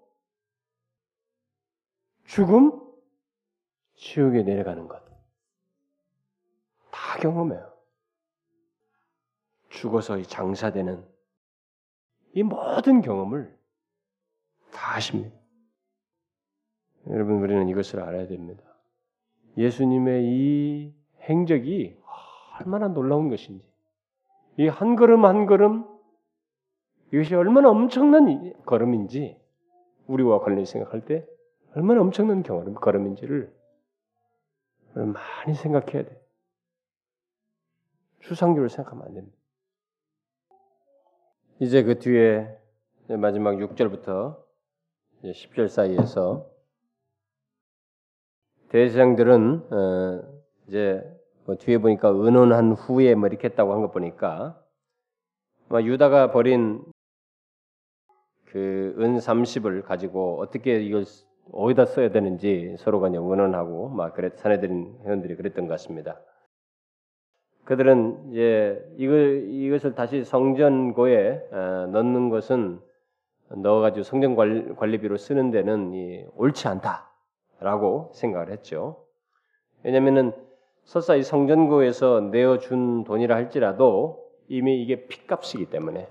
[2.32, 2.72] 죽음,
[3.96, 5.04] 지옥에 내려가는 것.
[6.90, 7.74] 다 경험해요.
[9.68, 11.06] 죽어서 장사되는
[12.34, 13.54] 이 모든 경험을
[14.72, 15.36] 다 하십니다.
[17.08, 18.64] 여러분 우리는 이것을 알아야 됩니다.
[19.58, 22.00] 예수님의 이 행적이
[22.62, 23.70] 얼마나 놀라운 것인지,
[24.58, 25.86] 이 한 걸음 한 걸음
[27.12, 29.38] 이것이 얼마나 엄청난 걸음인지
[30.08, 31.28] 우리와 관련 생각할 때
[31.76, 33.54] 얼마나 엄청난 경험 걸음인지를
[34.94, 36.22] 많이 생각해야 돼.
[38.20, 39.38] 추상적으로 생각하면 안 됩니다.
[41.60, 42.48] 이제 그 뒤에
[43.08, 44.44] 마지막 6절부터
[45.24, 46.50] 10절 사이에서
[48.70, 51.02] 대제장들은 어, 이제
[51.46, 54.62] 뭐 뒤에 보니까 은혼한 후에 뭐 이렇게 했다고 한거 보니까
[55.72, 56.84] 유다가 버린
[58.46, 61.06] 그 은 30을 가지고 어떻게 이걸
[61.52, 66.20] 어디다 써야 되는지 서로가 의논하고 막 그랬 사내들인 회원들이 그랬던 것 같습니다.
[67.66, 72.80] 그들은 이제 이걸 이것을 다시 성전고에 어, 넣는 것은
[73.50, 74.36] 넣어가지고 성전
[74.76, 79.06] 관리비로 쓰는 데는 옳지 않다라고 생각을 했죠.
[79.84, 80.32] 왜냐하면은
[80.84, 86.08] 설사 이 성전고에서 내어준 돈이라 할지라도 이미 이게 핏값이기 때문에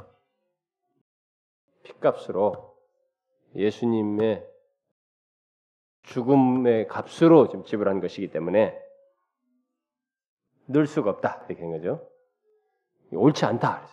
[1.82, 2.74] 핏값으로
[3.54, 4.46] 예수님의
[6.02, 8.76] 죽음의 값으로 지금 지불한 것이기 때문에
[10.68, 12.08] 늘 수가 없다 이렇게 된 거죠.
[13.12, 13.86] 옳지 않다.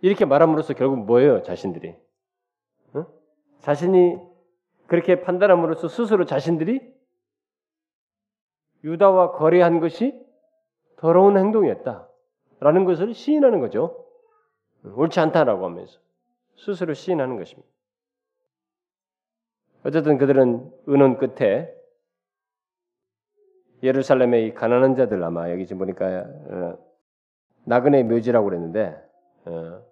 [0.00, 1.42] 이렇게 말함으로써 결국 뭐예요?
[1.42, 1.96] 자신들이
[2.94, 3.06] 어?
[3.60, 4.18] 자신이
[4.86, 6.80] 그렇게 판단함으로써 스스로 자신들이
[8.84, 10.18] 유다와 거래한 것이
[10.96, 14.04] 더러운 행동이었다라는 것을 시인하는 거죠.
[14.84, 15.98] 옳지 않다라고 하면서
[16.56, 17.68] 스스로 시인하는 것입니다.
[19.84, 21.72] 어쨌든 그들은 은원 끝에
[23.82, 26.78] 예루살렘의 이 가난한 자들 아마 여기 지금 보니까 어,
[27.64, 28.96] 나그네 묘지라고 그랬는데
[29.44, 29.82] 어,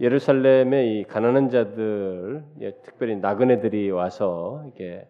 [0.00, 5.08] 예루살렘의 이 가난한 자들, 예, 특별히 나그네들이 와서 이게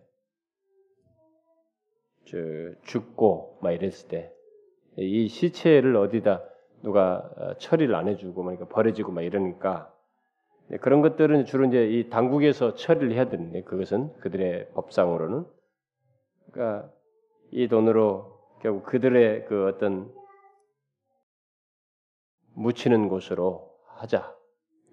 [2.85, 4.37] 죽고 막 이랬을 때
[4.99, 6.43] 이 시체를 어디다
[6.83, 9.96] 누가 어, 처리를 안 해주고 그러니까 버려지고 막 이러니까 네,
[10.81, 15.47] 그런 것들은 주로 이제 이 당국에서 처리를 해야 되는데 그것은 그들의 법상으로는.
[16.51, 16.91] 그러니까
[17.53, 20.13] 이 돈으로 결국 그들의 그 어떤
[22.55, 24.35] 묻히는 곳으로 하자.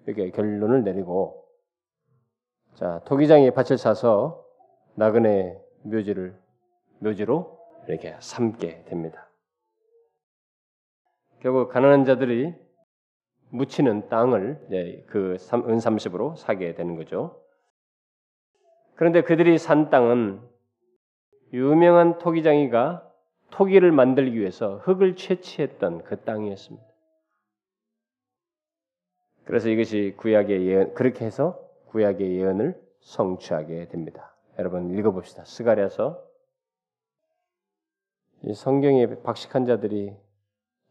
[0.06, 1.44] 이렇게 결론을 내리고.
[2.74, 4.44] 자 토기장에 밭을 사서
[4.96, 6.36] 나그네 묘지를
[7.00, 7.58] 묘지로
[7.88, 9.28] 이렇게 삼게 됩니다.
[11.40, 12.54] 결국 가난한 자들이
[13.54, 17.40] 묻히는 땅을 그 은삼십으로 사게 되는 거죠.
[18.96, 20.40] 그런데 그들이 산 땅은
[21.52, 23.08] 유명한 토기장이가
[23.50, 26.84] 토기를 만들기 위해서 흙을 채취했던 그 땅이었습니다.
[29.44, 34.34] 그래서 이것이 구약의 예언 그렇게 해서 구약의 예언을 성취하게 됩니다.
[34.58, 35.44] 여러분 읽어봅시다.
[35.44, 36.20] 스가랴서
[38.42, 40.16] 이 성경에 박식한 자들이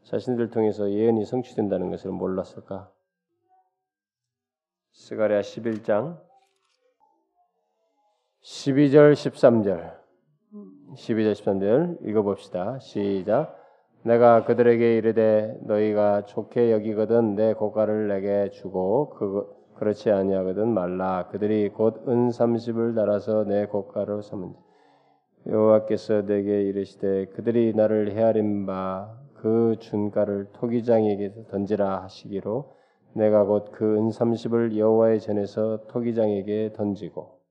[0.03, 2.91] 자신들 통해서 예언이 성취된다는 것을 몰랐을까?
[4.91, 6.19] 스가랴 11장
[8.43, 9.97] 12절 13절
[10.95, 12.77] 12절 13절 읽어봅시다.
[12.79, 13.57] 시작
[14.03, 21.69] 내가 그들에게 이르되 너희가 좋게 여기거든 내 고가를 내게 주고 그 그렇지 아니하거든 말라 그들이
[21.69, 24.53] 곧 은 삼십을 달아서 내 고가로 삼은
[25.47, 32.77] 여호와께서 내게 이르시되 그들이 나를 헤아린 바 그 준가를 토기장에게 던지라 하시기로
[33.13, 37.41] 내가 곧 그 은 삼십을 여호와의 전에서 토기장에게 던지고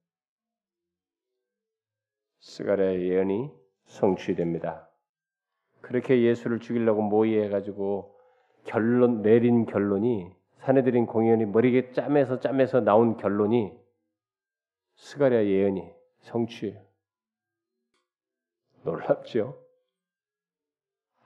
[2.40, 3.50] 스가랴의 예언이
[3.84, 4.88] 성취됩니다.
[5.82, 8.18] 그렇게 예수를 죽이려고 모의해 가지고
[8.64, 13.78] 결론 내린 결론이 사내들인 공연이 머리에 짬에서 짬에서 나온 결론이
[14.96, 15.90] 스가랴 예언이
[16.20, 16.80] 성취해요.
[18.82, 19.61] 놀랍죠?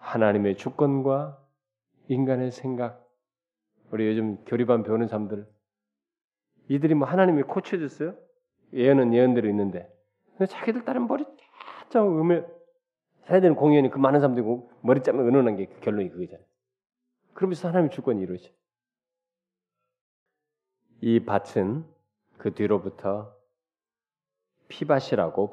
[0.07, 1.43] 하나님의 주권과
[2.09, 3.05] 인간의 생각.
[3.91, 5.47] 우리 요즘 교리반 배우는 사람들
[6.69, 8.17] 이들이 뭐 하나님이 코치해줬어요?
[8.73, 9.93] 예언은 예언대로 있는데
[10.31, 11.25] 근데 자기들 다른 머리
[11.91, 12.05] 쫙
[13.29, 14.47] 해야 되는 공연이 그 많은 사람들이
[14.83, 16.47] 머리 짜면 은은한 게그 결론이 그거잖아요.
[17.35, 18.51] 그러면서 하나님의 주권이 이루어져.
[21.01, 21.85] 이 밭은
[22.39, 23.35] 그 뒤로부터
[24.69, 25.53] 피밭이라고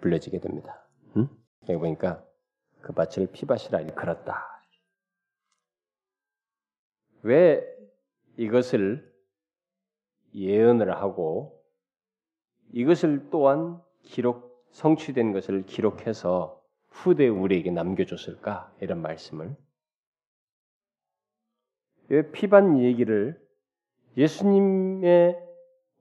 [0.00, 0.84] 불려지게 됩니다.
[1.16, 1.28] 응?
[1.68, 2.24] 여기 보니까
[2.82, 4.62] 그 밭을 피밭이라 일컬었다.
[7.22, 7.64] 왜
[8.36, 9.10] 이것을
[10.34, 11.62] 예언을 하고
[12.72, 18.74] 이것을 또한 기록 성취된 것을 기록해서 후대 우리에게 남겨줬을까?
[18.80, 19.56] 이런 말씀을.
[22.08, 23.40] 왜 피반 얘기를
[24.16, 25.38] 예수님의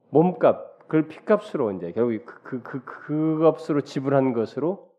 [0.09, 4.91] 몸값, 그걸 피값으로 이제 결국 그, 그, 그, 그 값으로 지불한 것으로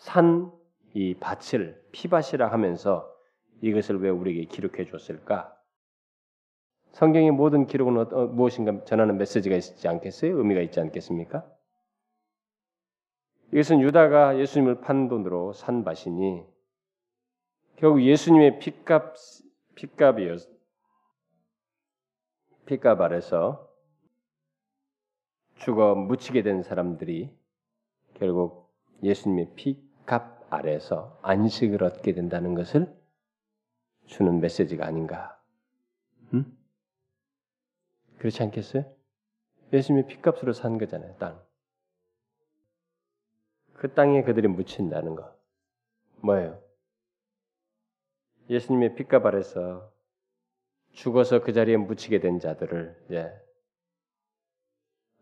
[0.00, 0.60] 산
[0.94, 3.08] 이 밭을 피밭이라 하면서
[3.60, 5.56] 이것을 왜 우리에게 기록해 줬을까?
[6.92, 10.36] 성경의 모든 기록은 어, 무엇인가 전하는 메시지가 있지 않겠어요?
[10.36, 11.48] 의미가 있지 않겠습니까?
[13.52, 16.44] 이것은 유다가 예수님을 판 돈으로 산 밭이니
[17.76, 19.14] 결국 예수님의 핏값
[19.76, 20.48] 핏값이었
[22.66, 23.68] 핏값 아래서
[25.56, 27.32] 죽어 묻히게 된 사람들이
[28.14, 28.72] 결국
[29.02, 32.92] 예수님의 핏 값 아래서 안식을 얻게 된다는 것을
[34.06, 35.40] 주는 메시지가 아닌가?
[36.34, 36.58] 음?
[38.18, 38.92] 그렇지 않겠어요?
[39.72, 41.40] 예수님의 핏값으로 산 거잖아요, 땅.
[43.74, 45.32] 그 땅에 그들이 묻힌다는 것.
[46.16, 46.60] 뭐예요?
[48.48, 49.92] 예수님의 빛값 아래서
[50.90, 53.32] 죽어서 그 자리에 묻히게 된 자들을 예,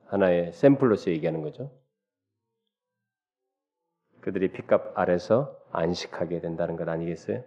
[0.06, 1.78] 하나의 샘플로서 얘기하는 거죠.
[4.20, 7.44] 그들이 핏값 아래서 안식하게 된다는 것 아니겠어요?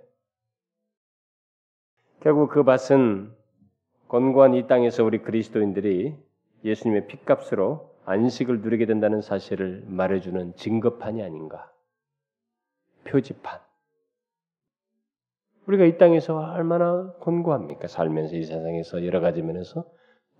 [2.21, 3.33] 결국 그 밭은
[4.07, 6.15] 권고한 이 땅에서 우리 그리스도인들이
[6.63, 11.71] 예수님의 핏값으로 안식을 누리게 된다는 사실을 말해주는 증거판이 아닌가.
[13.05, 13.59] 표지판.
[15.67, 17.87] 우리가 이 땅에서 얼마나 권고합니까?
[17.87, 19.85] 살면서 이 세상에서 여러 가지 면에서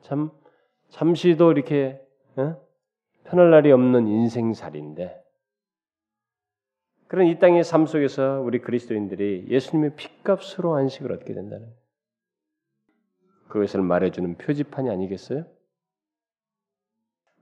[0.02, 0.32] 참
[0.90, 2.02] 잠시도 이렇게
[2.36, 2.58] 어?
[3.24, 5.21] 편할 날이 없는 인생살인데
[7.12, 11.68] 그런 이 땅의 삶 속에서 우리 그리스도인들이 예수님의 핏값으로 안식을 얻게 된다는
[13.50, 15.46] 그것을 말해주는 표지판이 아니겠어요?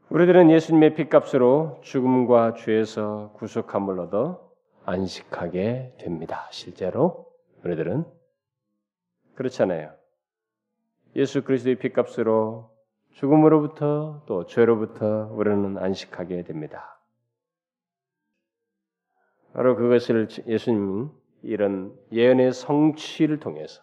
[0.09, 4.51] 우리들은 예수님의 핏값으로 죽음과 죄에서 구속함을 얻어
[4.85, 6.47] 안식하게 됩니다.
[6.49, 7.31] 실제로
[7.63, 8.05] 우리들은
[9.35, 9.93] 그렇잖아요.
[11.15, 12.71] 예수 그리스도의 핏값으로
[13.11, 16.98] 죽음으로부터 또 죄로부터 우리는 안식하게 됩니다.
[19.53, 21.09] 바로 그것을 예수님은
[21.41, 23.81] 이런 예언의 성취를 통해서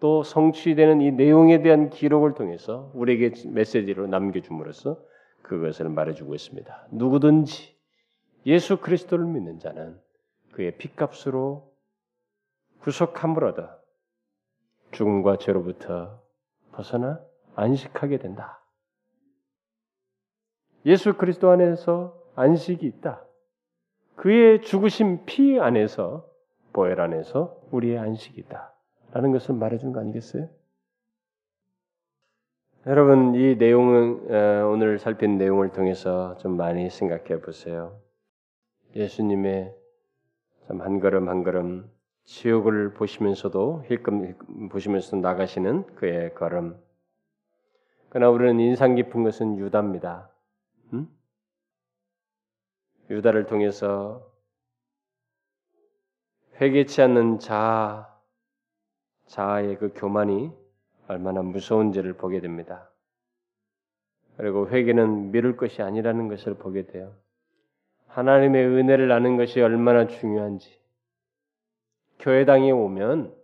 [0.00, 4.98] 또 성취되는 이 내용에 대한 기록을 통해서 우리에게 메시지로 남겨줌으로써
[5.42, 6.88] 그것을 말해주고 있습니다.
[6.92, 7.76] 누구든지
[8.46, 9.98] 예수 그리스도를 믿는 자는
[10.52, 11.70] 그의 핏값으로
[12.80, 13.78] 구속함을 얻어
[14.92, 16.22] 죽음과 죄로부터
[16.72, 17.20] 벗어나
[17.54, 18.64] 안식하게 된다.
[20.86, 23.22] 예수 그리스도 안에서 안식이 있다.
[24.20, 26.28] 그의 죽으신 피 안에서
[26.74, 28.74] 보혈 안에서 우리의 안식이 있다.
[29.12, 30.46] 라는 것을 말해준 거 아니겠어요?
[32.86, 37.98] 여러분 이 내용은 오늘 살핀 내용을 통해서 좀 많이 생각해 보세요.
[38.94, 39.74] 예수님의
[40.66, 41.90] 참 한 걸음 한 걸음
[42.24, 46.78] 지옥을 보시면서도 힐끔 보시면서 나가시는 그의 걸음.
[48.10, 50.30] 그러나 우리는 인상 깊은 것은 유다입니다.
[50.92, 51.08] 음?
[53.10, 54.24] 유다를 통해서
[56.60, 58.08] 회개치 않는 자아,
[59.26, 60.52] 자아의 그 교만이
[61.08, 62.88] 얼마나 무서운지를 보게 됩니다.
[64.36, 67.12] 그리고 회개는 미룰 것이 아니라는 것을 보게 돼요.
[68.06, 70.80] 하나님의 은혜를 아는 것이 얼마나 중요한지.
[72.20, 73.34] 교회당에 오면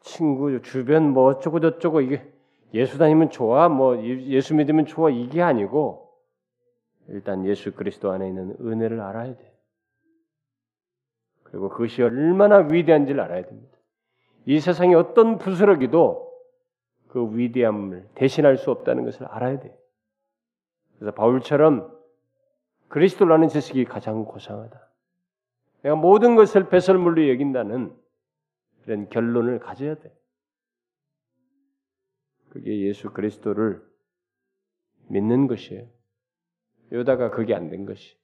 [0.00, 2.32] 친구 주변 뭐 어쩌고 저쩌고 이게
[2.74, 6.05] 예수 다니면 좋아 뭐 예수 믿으면 좋아 이게 아니고
[7.08, 9.52] 일단 예수 그리스도 안에 있는 은혜를 알아야 돼.
[11.44, 13.76] 그리고 그것이 얼마나 위대한지를 알아야 됩니다.
[14.46, 16.26] 이 세상에 어떤 부스러기도
[17.08, 19.76] 그 위대함을 대신할 수 없다는 것을 알아야 돼.
[20.98, 21.94] 그래서 바울처럼
[22.88, 24.86] 그리스도를 아는 지식이 가장 고상하다.
[25.82, 27.96] 내가 모든 것을 배설물로 여긴다는
[28.82, 30.12] 그런 결론을 가져야 돼.
[32.48, 33.82] 그게 예수 그리스도를
[35.08, 35.95] 믿는 것이에요.
[36.92, 38.16] 요다가 그게 안 된 것이.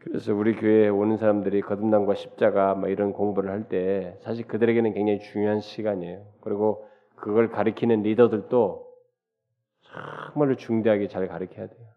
[0.00, 5.20] 그래서 우리 교회에 오는 사람들이 거듭남과 십자가 뭐 이런 공부를 할 때 사실 그들에게는 굉장히
[5.20, 6.26] 중요한 시간이에요.
[6.40, 8.92] 그리고 그걸 가리키는 리더들도
[9.82, 11.88] 정말로 중대하게 잘 가르쳐야 돼요.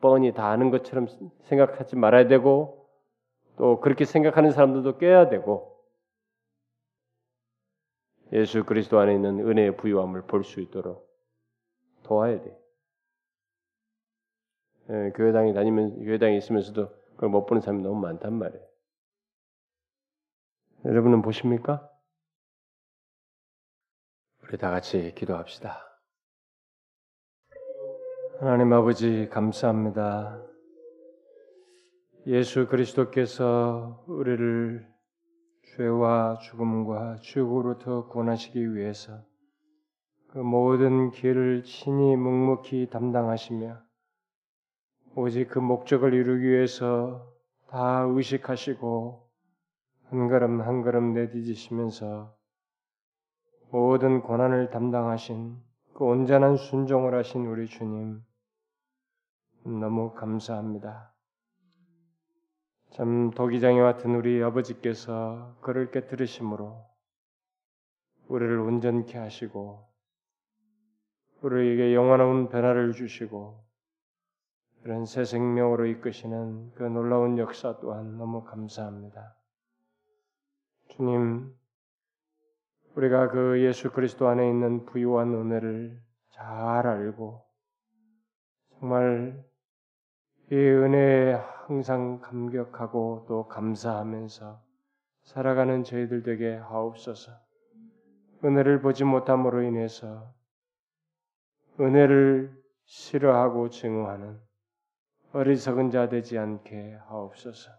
[0.00, 1.08] 뻔히 다 아는 것처럼
[1.42, 2.88] 생각하지 말아야 되고
[3.56, 5.76] 또 그렇게 생각하는 사람들도 깨야 되고
[8.32, 11.08] 예수 그리스도 안에 있는 은혜의 부유함을 볼 수 있도록
[12.04, 12.50] 도와야 돼.
[12.50, 12.59] 예,
[15.14, 18.64] 교회당에 다니면 교회당에 있으면서도 그걸 못 보는 사람이 너무 많단 말이에요.
[20.86, 21.88] 여러분은 보십니까?
[24.42, 25.86] 우리 다 같이 기도합시다.
[28.40, 30.42] 하나님 아버지 감사합니다.
[32.26, 34.88] 예수 그리스도께서 우리를
[35.76, 39.24] 죄와 죽음과 죽음으로부터 구원하시기 위해서
[40.30, 43.89] 그 모든 길을 친히 묵묵히 담당하시며
[45.16, 47.26] 오직 그 목적을 이루기 위해서
[47.68, 49.28] 다 의식하시고
[50.04, 52.32] 한 걸음 한 걸음 내디디시면서
[53.72, 55.56] 모든 고난을 담당하신
[55.94, 58.22] 그 온전한 순종을 하신 우리 주님
[59.64, 61.12] 너무 감사합니다.
[62.92, 66.84] 참 도기장에 같은 우리 아버지께서 그를 깨뜨리심으로
[68.28, 69.88] 우리를 온전케 하시고
[71.42, 73.69] 우리에게 영원한 변화를 주시고
[74.82, 79.36] 그런 새 생명으로 이끄시는 그 놀라운 역사 또한 너무 감사합니다.
[80.88, 81.54] 주님,
[82.94, 86.00] 우리가 그 예수 그리스도 안에 있는 부유한 은혜를
[86.30, 87.44] 잘 알고
[88.78, 89.44] 정말
[90.50, 91.34] 이 은혜에
[91.66, 94.60] 항상 감격하고 또 감사하면서
[95.22, 97.32] 살아가는 저희들 되게 하옵소서.
[98.42, 100.32] 은혜를 보지 못함으로 인해서
[101.78, 104.40] 은혜를 싫어하고 증오하는
[105.32, 107.70] 어리석은 자 되지 않게 하옵소서.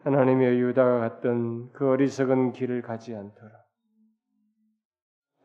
[0.00, 3.52] 하나님의 유다가 갔던 그 어리석은 길을 가지 않도록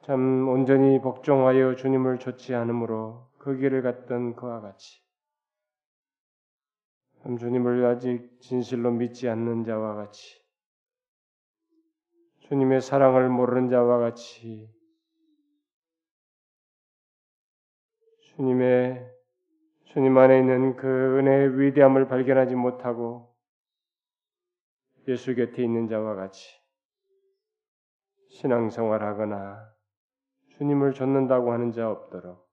[0.02, 5.02] 참 온전히 복종하여 주님을 좇지 않으므로 그 길을 갔던 그와 같이
[7.22, 10.44] 참 주님을 아직 진실로 믿지 않는 자와 같이
[12.48, 14.68] 주님의 사랑을 모르는 자와 같이
[18.36, 19.19] 주님의
[19.90, 23.36] 주님 안에 있는 그 은혜의 위대함을 발견하지 못하고
[25.08, 26.48] 예수 곁에 있는 자와 같이
[28.30, 29.68] 신앙생활하거나
[30.58, 32.48] 주님을 좇는다고 하는 자 없도록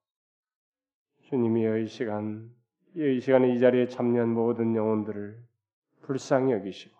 [1.24, 2.51] 주님이 이 시간
[2.95, 5.39] 이 시간에 이 자리에 참여한 모든 영혼들을
[6.05, 6.97] 불쌍히 여기시고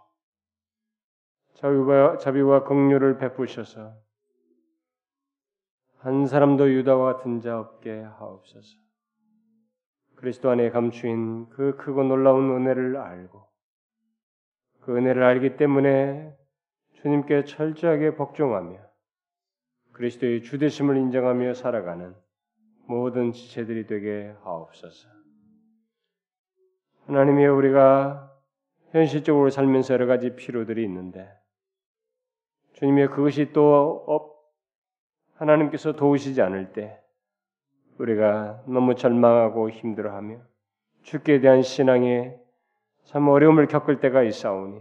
[1.55, 3.95] 자비와 자비와 긍휼을 베푸셔서
[6.01, 8.86] 한 사람도 유다와 같은 자 없게 하옵소서.
[10.17, 13.47] 그리스도 안에 감추인 그 크고 놀라운 은혜를 알고
[14.81, 16.35] 그 은혜를 알기 때문에
[16.95, 18.79] 주님께 철저하게 복종하며
[19.93, 22.15] 그리스도의 주되심을 인정하며 살아가는
[22.87, 25.09] 모든 지체들이 되게 하옵소서.
[27.07, 28.33] 하나님이 우리가
[28.91, 31.29] 현실적으로 살면서 여러 가지 필요들이 있는데
[32.75, 34.37] 주님의 그것이 또
[35.35, 37.01] 하나님께서 도우시지 않을 때
[37.99, 40.39] 우리가 너무 절망하고 힘들어하며
[41.03, 42.37] 죽게 대한 신앙에
[43.05, 44.81] 참 어려움을 겪을 때가 있사오니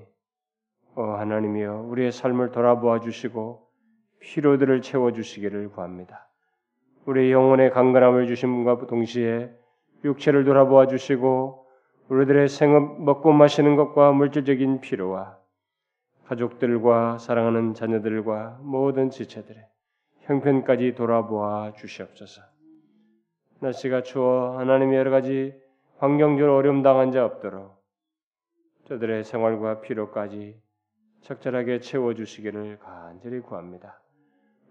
[0.96, 3.68] 어 하나님이여 우리의 삶을 돌아보아 주시고
[4.20, 6.28] 필요들을 채워 주시기를 구합니다.
[7.06, 9.52] 우리의 영혼의 강건함을 주심과 동시에
[10.04, 11.68] 육체를 돌아보아 주시고
[12.10, 15.38] 우리들의 생업 먹고 마시는 것과 물질적인 필요와
[16.26, 19.64] 가족들과 사랑하는 자녀들과 모든 지체들의
[20.22, 22.55] 형편까지 돌아보아 주시옵소서.
[23.62, 25.54] 날씨가 추워 하나님의 여러 가지
[25.98, 27.76] 환경적으로 어려움 당한 자 없도록
[28.88, 30.62] 저들의 생활과 필요까지
[31.22, 34.00] 적절하게 채워 주시기를 간절히 구합니다.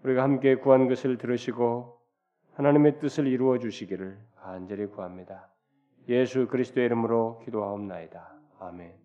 [0.03, 1.99] 우리가 함께 구한 것을 들으시고
[2.53, 5.49] 하나님의 뜻을 이루어 주시기를 간절히 구합니다.
[6.07, 8.35] 예수 그리스도의 이름으로 기도하옵나이다.
[8.59, 9.04] 아멘.